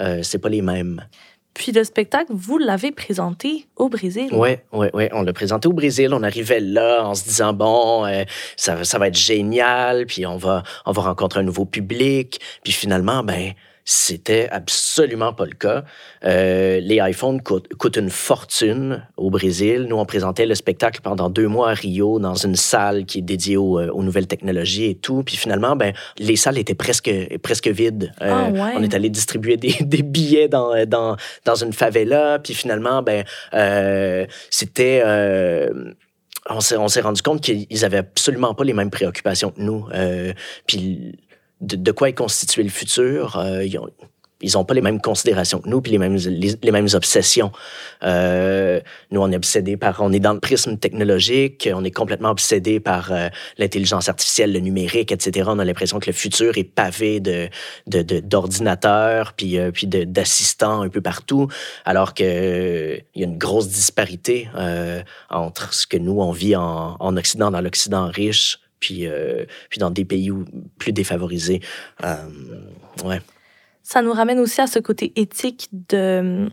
Euh, 0.00 0.22
c'est 0.22 0.38
pas 0.38 0.48
les 0.48 0.62
mêmes. 0.62 1.04
Puis 1.58 1.72
le 1.72 1.82
spectacle, 1.82 2.30
vous 2.30 2.56
l'avez 2.56 2.92
présenté 2.92 3.66
au 3.74 3.88
Brésil. 3.88 4.28
Oui, 4.30 4.50
oui, 4.72 4.86
oui. 4.94 5.08
On 5.12 5.22
l'a 5.22 5.32
présenté 5.32 5.66
au 5.66 5.72
Brésil. 5.72 6.14
On 6.14 6.22
arrivait 6.22 6.60
là 6.60 7.04
en 7.04 7.16
se 7.16 7.24
disant, 7.24 7.52
bon, 7.52 8.06
euh, 8.06 8.22
ça, 8.56 8.76
va 8.76 9.08
être 9.08 9.18
génial, 9.18 10.06
puis 10.06 10.24
on 10.24 10.36
va, 10.36 10.62
on 10.86 10.92
va 10.92 11.02
rencontrer 11.02 11.40
un 11.40 11.42
nouveau 11.42 11.64
public. 11.64 12.40
Puis 12.62 12.72
finalement, 12.72 13.24
ben, 13.24 13.54
c'était 13.90 14.50
absolument 14.50 15.32
pas 15.32 15.46
le 15.46 15.54
cas. 15.54 15.82
Euh, 16.22 16.78
les 16.78 16.96
iPhones 16.96 17.40
coûtent, 17.40 17.72
coûtent 17.78 17.96
une 17.96 18.10
fortune 18.10 19.02
au 19.16 19.30
Brésil. 19.30 19.86
Nous, 19.88 19.96
on 19.96 20.04
présentait 20.04 20.44
le 20.44 20.54
spectacle 20.54 21.00
pendant 21.00 21.30
deux 21.30 21.48
mois 21.48 21.70
à 21.70 21.72
Rio 21.72 22.18
dans 22.18 22.34
une 22.34 22.54
salle 22.54 23.06
qui 23.06 23.20
est 23.20 23.22
dédiée 23.22 23.56
aux, 23.56 23.78
euh, 23.80 23.88
aux 23.90 24.02
nouvelles 24.02 24.26
technologies 24.26 24.84
et 24.90 24.94
tout. 24.94 25.22
Puis 25.22 25.38
finalement, 25.38 25.74
ben, 25.74 25.94
les 26.18 26.36
salles 26.36 26.58
étaient 26.58 26.74
presque, 26.74 27.10
presque 27.42 27.68
vides. 27.68 28.12
Euh, 28.20 28.30
Ah 28.30 28.50
ouais. 28.50 28.72
On 28.76 28.82
est 28.82 28.92
allé 28.92 29.08
distribuer 29.08 29.56
des, 29.56 29.74
des 29.80 30.02
billets 30.02 30.48
dans, 30.48 30.84
dans, 30.84 31.16
dans 31.46 31.54
une 31.54 31.72
favela. 31.72 32.40
Puis 32.40 32.52
finalement, 32.52 33.02
ben, 33.02 33.24
euh, 33.54 34.26
c'était. 34.50 35.00
euh, 35.02 35.94
on 36.50 36.60
s'est, 36.60 36.76
on 36.76 36.88
s'est 36.88 37.00
rendu 37.00 37.22
compte 37.22 37.40
qu'ils 37.40 37.84
avaient 37.86 37.98
absolument 37.98 38.54
pas 38.54 38.64
les 38.64 38.72
mêmes 38.74 38.90
préoccupations 38.90 39.50
que 39.50 39.60
nous. 39.60 39.86
Euh, 39.94 40.32
puis 40.66 41.14
de, 41.60 41.76
de 41.76 41.92
quoi 41.92 42.08
est 42.08 42.14
constitué 42.14 42.62
le 42.62 42.68
futur, 42.70 43.36
euh, 43.38 43.64
ils 43.64 43.78
ont, 43.78 43.88
ils 44.40 44.56
ont 44.56 44.64
pas 44.64 44.74
les 44.74 44.80
mêmes 44.80 45.00
considérations 45.00 45.58
que 45.58 45.68
nous, 45.68 45.80
puis 45.80 45.90
les 45.90 45.98
mêmes, 45.98 46.16
les, 46.16 46.70
mêmes 46.70 46.86
obsessions. 46.92 47.50
Euh, 48.04 48.80
nous, 49.10 49.20
on 49.20 49.30
est 49.32 49.36
obsédés 49.36 49.76
par, 49.76 50.00
on 50.00 50.12
est 50.12 50.20
dans 50.20 50.32
le 50.32 50.38
prisme 50.38 50.76
technologique, 50.76 51.68
on 51.74 51.82
est 51.84 51.90
complètement 51.90 52.30
obsédés 52.30 52.78
par 52.78 53.10
euh, 53.10 53.28
l'intelligence 53.58 54.08
artificielle, 54.08 54.52
le 54.52 54.60
numérique, 54.60 55.10
etc. 55.10 55.48
On 55.50 55.58
a 55.58 55.64
l'impression 55.64 55.98
que 55.98 56.06
le 56.06 56.12
futur 56.12 56.56
est 56.56 56.64
pavé 56.64 57.18
de, 57.18 57.48
de, 57.88 58.02
de- 58.02 58.20
d'ordinateurs, 58.20 59.32
puis, 59.32 59.58
euh, 59.58 59.72
puis 59.72 59.88
de, 59.88 60.04
d'assistants 60.04 60.82
un 60.82 60.88
peu 60.88 61.00
partout, 61.00 61.48
alors 61.84 62.14
que 62.14 63.00
il 63.14 63.20
y 63.20 63.24
a 63.24 63.26
une 63.26 63.38
grosse 63.38 63.68
disparité 63.68 64.48
euh, 64.56 65.02
entre 65.30 65.74
ce 65.74 65.86
que 65.86 65.96
nous, 65.96 66.20
on 66.20 66.30
vit 66.30 66.54
en, 66.54 66.96
en 67.00 67.16
Occident, 67.16 67.50
dans 67.50 67.60
l'Occident 67.60 68.06
riche, 68.08 68.60
puis, 68.80 69.06
euh, 69.06 69.44
puis 69.70 69.78
dans 69.78 69.90
des 69.90 70.04
pays 70.04 70.30
où- 70.30 70.44
plus 70.78 70.92
défavorisés. 70.92 71.60
Euh, 72.04 72.14
ouais. 73.04 73.20
Ça 73.82 74.02
nous 74.02 74.12
ramène 74.12 74.38
aussi 74.38 74.60
à 74.60 74.66
ce 74.66 74.78
côté 74.78 75.12
éthique 75.16 75.68
de 75.90 76.18
hum, 76.20 76.50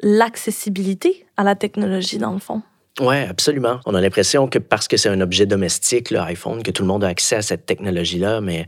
l'accessibilité 0.00 1.26
à 1.36 1.44
la 1.44 1.54
technologie, 1.54 2.18
dans 2.18 2.32
le 2.32 2.38
fond. 2.38 2.62
Ouais, 3.00 3.26
absolument. 3.28 3.80
On 3.86 3.94
a 3.94 4.00
l'impression 4.00 4.46
que 4.48 4.58
parce 4.58 4.86
que 4.88 4.96
c'est 4.96 5.08
un 5.08 5.20
objet 5.20 5.46
domestique, 5.46 6.10
l'iPhone, 6.10 6.62
que 6.62 6.70
tout 6.70 6.82
le 6.82 6.88
monde 6.88 7.04
a 7.04 7.08
accès 7.08 7.36
à 7.36 7.42
cette 7.42 7.64
technologie-là, 7.64 8.40
mais 8.40 8.66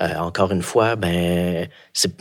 euh, 0.00 0.16
encore 0.16 0.50
une 0.52 0.62
fois, 0.62 0.96
ben 0.96 1.68
c'est 1.92 2.16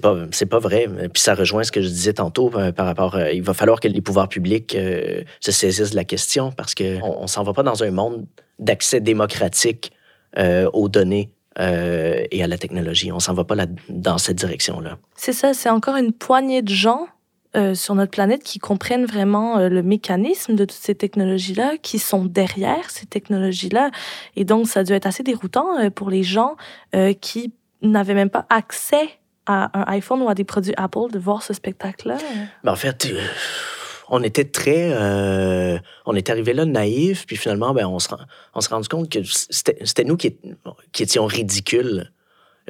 pas 0.00 0.16
c'est 0.30 0.46
pas 0.46 0.58
vrai. 0.60 0.88
Puis 1.12 1.20
ça 1.22 1.34
rejoint 1.34 1.62
ce 1.62 1.72
que 1.72 1.82
je 1.82 1.88
disais 1.88 2.14
tantôt 2.14 2.48
par 2.48 2.86
rapport. 2.86 3.16
euh, 3.16 3.32
il 3.32 3.42
va 3.42 3.52
falloir 3.54 3.80
que 3.80 3.88
les 3.88 4.00
pouvoirs 4.00 4.28
publics 4.28 4.74
euh, 4.76 5.22
se 5.40 5.52
saisissent 5.52 5.90
de 5.90 5.96
la 5.96 6.04
question 6.04 6.52
parce 6.52 6.74
que 6.74 6.98
on, 7.02 7.24
on 7.24 7.26
s'en 7.26 7.42
va 7.42 7.52
pas 7.52 7.64
dans 7.64 7.82
un 7.82 7.90
monde 7.90 8.24
d'accès 8.58 9.00
démocratique 9.00 9.92
euh, 10.38 10.68
aux 10.72 10.88
données. 10.88 11.30
euh, 11.58 12.24
et 12.30 12.42
à 12.42 12.48
la 12.48 12.58
technologie. 12.58 13.12
On 13.12 13.20
s'en 13.20 13.34
va 13.34 13.44
pas 13.44 13.54
là, 13.54 13.66
dans 13.88 14.18
cette 14.18 14.36
direction-là. 14.36 14.98
C'est 15.14 15.32
ça, 15.32 15.54
c'est 15.54 15.70
encore 15.70 15.96
une 15.96 16.12
poignée 16.12 16.62
de 16.62 16.68
gens 16.68 17.06
euh, 17.56 17.74
sur 17.74 17.94
notre 17.94 18.10
planète 18.10 18.42
qui 18.42 18.58
comprennent 18.58 19.04
vraiment 19.04 19.58
euh, 19.58 19.68
le 19.68 19.82
mécanisme 19.82 20.56
de 20.56 20.64
toutes 20.64 20.72
ces 20.72 20.96
technologies-là, 20.96 21.76
qui 21.80 22.00
sont 22.00 22.24
derrière 22.24 22.90
ces 22.90 23.06
technologies-là. 23.06 23.92
Et 24.34 24.44
donc, 24.44 24.66
ça 24.66 24.80
a 24.80 24.82
dû 24.84 24.92
être 24.92 25.06
assez 25.06 25.22
déroutant 25.22 25.78
euh, 25.78 25.90
pour 25.90 26.10
les 26.10 26.24
gens 26.24 26.56
qui 27.20 27.52
n'avaient 27.82 28.14
même 28.14 28.30
pas 28.30 28.46
accès 28.50 29.08
à 29.46 29.70
un 29.78 29.84
iPhone 29.92 30.22
ou 30.22 30.28
à 30.28 30.34
des 30.34 30.44
produits 30.44 30.74
Apple 30.76 31.10
de 31.12 31.18
voir 31.18 31.42
ce 31.42 31.52
spectacle-là. 31.52 32.16
Ben, 32.64 32.72
en 32.72 32.76
fait, 32.76 33.06
on 34.08 34.22
était 34.22 34.44
très. 34.44 34.92
euh, 34.92 35.78
on 36.06 36.14
est 36.14 36.30
arrivé 36.30 36.52
là 36.52 36.64
naïf, 36.64 37.26
puis 37.26 37.36
finalement, 37.36 37.72
ben, 37.74 37.86
on 37.86 37.98
se 37.98 38.08
rend- 38.08 38.18
rendu 38.70 38.88
compte 38.88 39.10
que 39.10 39.20
c'était 39.24 40.04
nous 40.04 40.16
qui, 40.16 40.36
étions 41.00 41.26
ridicules. 41.26 42.10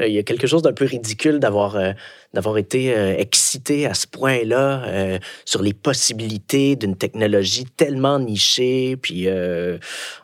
Euh, 0.01 0.09
Il 0.09 0.14
y 0.14 0.18
a 0.18 0.23
quelque 0.25 0.47
chose 0.47 0.62
d'un 0.62 0.73
peu 0.73 0.85
ridicule 0.85 1.38
d'avoir 1.38 1.77
euh, 1.77 1.92
d'avoir 2.33 2.59
été 2.59 2.92
euh, 2.97 3.14
excité 3.16 3.87
à 3.87 3.94
ce 3.94 4.07
point-là 4.09 5.18
sur 5.44 5.62
les 5.62 5.73
possibilités 5.73 6.75
d'une 6.75 6.97
technologie 6.97 7.64
tellement 7.64 8.18
nichée. 8.18 8.97
Puis, 8.97 9.29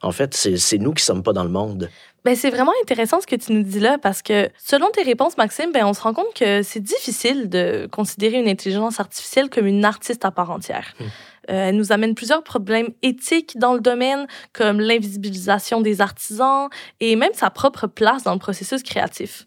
en 0.03 0.12
fait, 0.12 0.35
c'est 0.35 0.79
nous 0.79 0.92
qui 0.92 1.05
sommes 1.05 1.23
pas 1.23 1.33
dans 1.33 1.44
le 1.44 1.51
monde. 1.51 1.88
Ben, 2.24 2.37
c'est 2.37 2.50
vraiment 2.50 2.72
intéressant 2.83 3.20
ce 3.20 3.26
que 3.26 3.37
tu 3.37 3.52
nous 3.52 3.62
dis 3.62 3.80
là 3.80 3.96
parce 3.96 4.20
que 4.20 4.50
selon 4.59 4.90
tes 4.90 5.02
réponses, 5.02 5.38
Maxime, 5.38 5.72
ben, 5.72 5.87
on 5.87 5.94
se 5.94 6.02
rend 6.02 6.12
compte 6.12 6.35
que 6.35 6.62
c'est 6.62 6.80
difficile 6.80 7.48
de 7.48 7.88
considérer 7.90 8.38
une 8.38 8.48
intelligence 8.48 9.00
artificielle 9.00 9.48
comme 9.48 9.66
une 9.66 9.85
artiste 9.85 10.24
à 10.24 10.30
part 10.30 10.50
entière. 10.50 10.94
Mm. 10.98 11.04
Euh, 11.50 11.68
elle 11.68 11.76
nous 11.76 11.92
amène 11.92 12.14
plusieurs 12.14 12.44
problèmes 12.44 12.90
éthiques 13.02 13.56
dans 13.56 13.72
le 13.72 13.80
domaine, 13.80 14.26
comme 14.52 14.80
l'invisibilisation 14.80 15.80
des 15.80 16.00
artisans 16.02 16.68
et 17.00 17.16
même 17.16 17.33
sa 17.33 17.48
propre 17.48 17.87
place 17.87 18.22
dans 18.22 18.35
le 18.35 18.38
processus 18.38 18.83
créatif. 18.83 19.46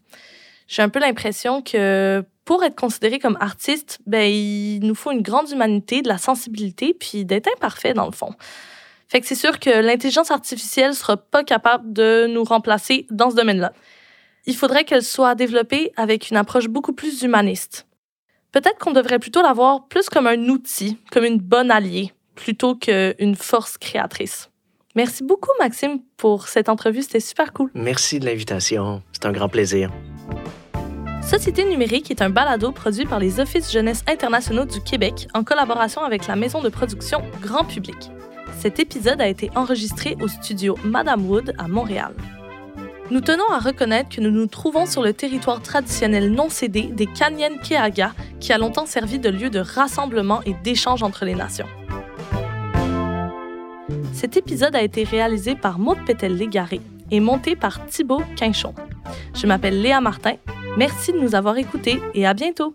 J'ai 0.67 0.81
un 0.81 0.89
peu 0.89 0.99
l'impression 0.99 1.61
que 1.61 2.25
pour 2.45 2.63
être 2.63 2.75
considéré 2.75 3.19
comme 3.19 3.37
artiste, 3.39 3.99
ben, 4.07 4.23
il 4.23 4.79
nous 4.81 4.95
faut 4.95 5.11
une 5.11 5.21
grande 5.21 5.49
humanité, 5.51 6.01
de 6.01 6.07
la 6.07 6.17
sensibilité, 6.17 6.93
puis 6.93 7.25
d'être 7.25 7.49
imparfait 7.55 7.93
dans 7.93 8.05
le 8.05 8.11
fond. 8.11 8.33
Fait 9.13 9.21
que 9.21 9.27
c'est 9.27 9.35
sûr 9.35 9.59
que 9.59 9.69
l'intelligence 9.69 10.31
artificielle 10.31 10.95
sera 10.95 11.17
pas 11.17 11.43
capable 11.43 11.93
de 11.93 12.25
nous 12.25 12.43
remplacer 12.43 13.05
dans 13.11 13.29
ce 13.29 13.35
domaine-là. 13.35 13.71
Il 14.47 14.55
faudrait 14.55 14.85
qu'elle 14.85 15.03
soit 15.03 15.35
développée 15.35 15.91
avec 15.97 16.31
une 16.31 16.35
approche 16.35 16.67
beaucoup 16.67 16.93
plus 16.93 17.21
humaniste. 17.21 17.85
Peut-être 18.51 18.79
qu'on 18.79 18.89
devrait 18.89 19.19
plutôt 19.19 19.43
la 19.43 19.53
voir 19.53 19.87
plus 19.87 20.09
comme 20.09 20.25
un 20.25 20.49
outil, 20.49 20.97
comme 21.11 21.25
une 21.25 21.37
bonne 21.37 21.69
alliée, 21.69 22.11
plutôt 22.33 22.73
qu'une 22.73 23.35
force 23.35 23.77
créatrice. 23.77 24.49
Merci 24.95 25.23
beaucoup, 25.23 25.51
Maxime, 25.59 25.99
pour 26.17 26.47
cette 26.47 26.67
entrevue. 26.67 27.03
C'était 27.03 27.19
super 27.19 27.53
cool. 27.53 27.69
Merci 27.75 28.19
de 28.19 28.25
l'invitation. 28.25 29.03
C'est 29.11 29.27
un 29.27 29.31
grand 29.31 29.47
plaisir. 29.47 29.91
Société 31.21 31.65
numérique 31.65 32.09
est 32.09 32.23
un 32.23 32.31
balado 32.31 32.71
produit 32.71 33.05
par 33.05 33.19
les 33.19 33.39
Offices 33.39 33.71
jeunesse 33.71 34.03
internationaux 34.07 34.65
du 34.65 34.81
Québec 34.81 35.27
en 35.35 35.43
collaboration 35.43 36.01
avec 36.01 36.25
la 36.25 36.35
maison 36.35 36.63
de 36.63 36.69
production 36.69 37.21
Grand 37.43 37.63
Public. 37.63 38.09
Cet 38.59 38.79
épisode 38.79 39.21
a 39.21 39.27
été 39.27 39.49
enregistré 39.55 40.15
au 40.21 40.27
studio 40.27 40.77
Madame 40.83 41.29
Wood 41.29 41.53
à 41.57 41.67
Montréal. 41.67 42.13
Nous 43.11 43.21
tenons 43.21 43.47
à 43.51 43.59
reconnaître 43.59 44.09
que 44.09 44.21
nous 44.21 44.31
nous 44.31 44.47
trouvons 44.47 44.85
sur 44.85 45.01
le 45.01 45.13
territoire 45.13 45.61
traditionnel 45.61 46.31
non 46.31 46.49
cédé 46.49 46.83
des 46.83 47.05
Canyen 47.05 47.57
Keaga, 47.61 48.13
qui 48.39 48.53
a 48.53 48.57
longtemps 48.57 48.85
servi 48.85 49.19
de 49.19 49.29
lieu 49.29 49.49
de 49.49 49.59
rassemblement 49.59 50.41
et 50.45 50.55
d'échange 50.63 51.03
entre 51.03 51.25
les 51.25 51.35
nations. 51.35 51.67
Cet 54.13 54.37
épisode 54.37 54.75
a 54.75 54.81
été 54.81 55.03
réalisé 55.03 55.55
par 55.55 55.79
Maud 55.79 55.97
Pétel-Légaré 56.05 56.79
et 57.11 57.19
monté 57.19 57.55
par 57.55 57.85
Thibaut 57.85 58.21
Quinchon. 58.37 58.73
Je 59.35 59.45
m'appelle 59.47 59.81
Léa 59.81 59.99
Martin. 59.99 60.35
Merci 60.77 61.11
de 61.11 61.19
nous 61.19 61.35
avoir 61.35 61.57
écoutés 61.57 61.99
et 62.13 62.25
à 62.25 62.33
bientôt. 62.33 62.73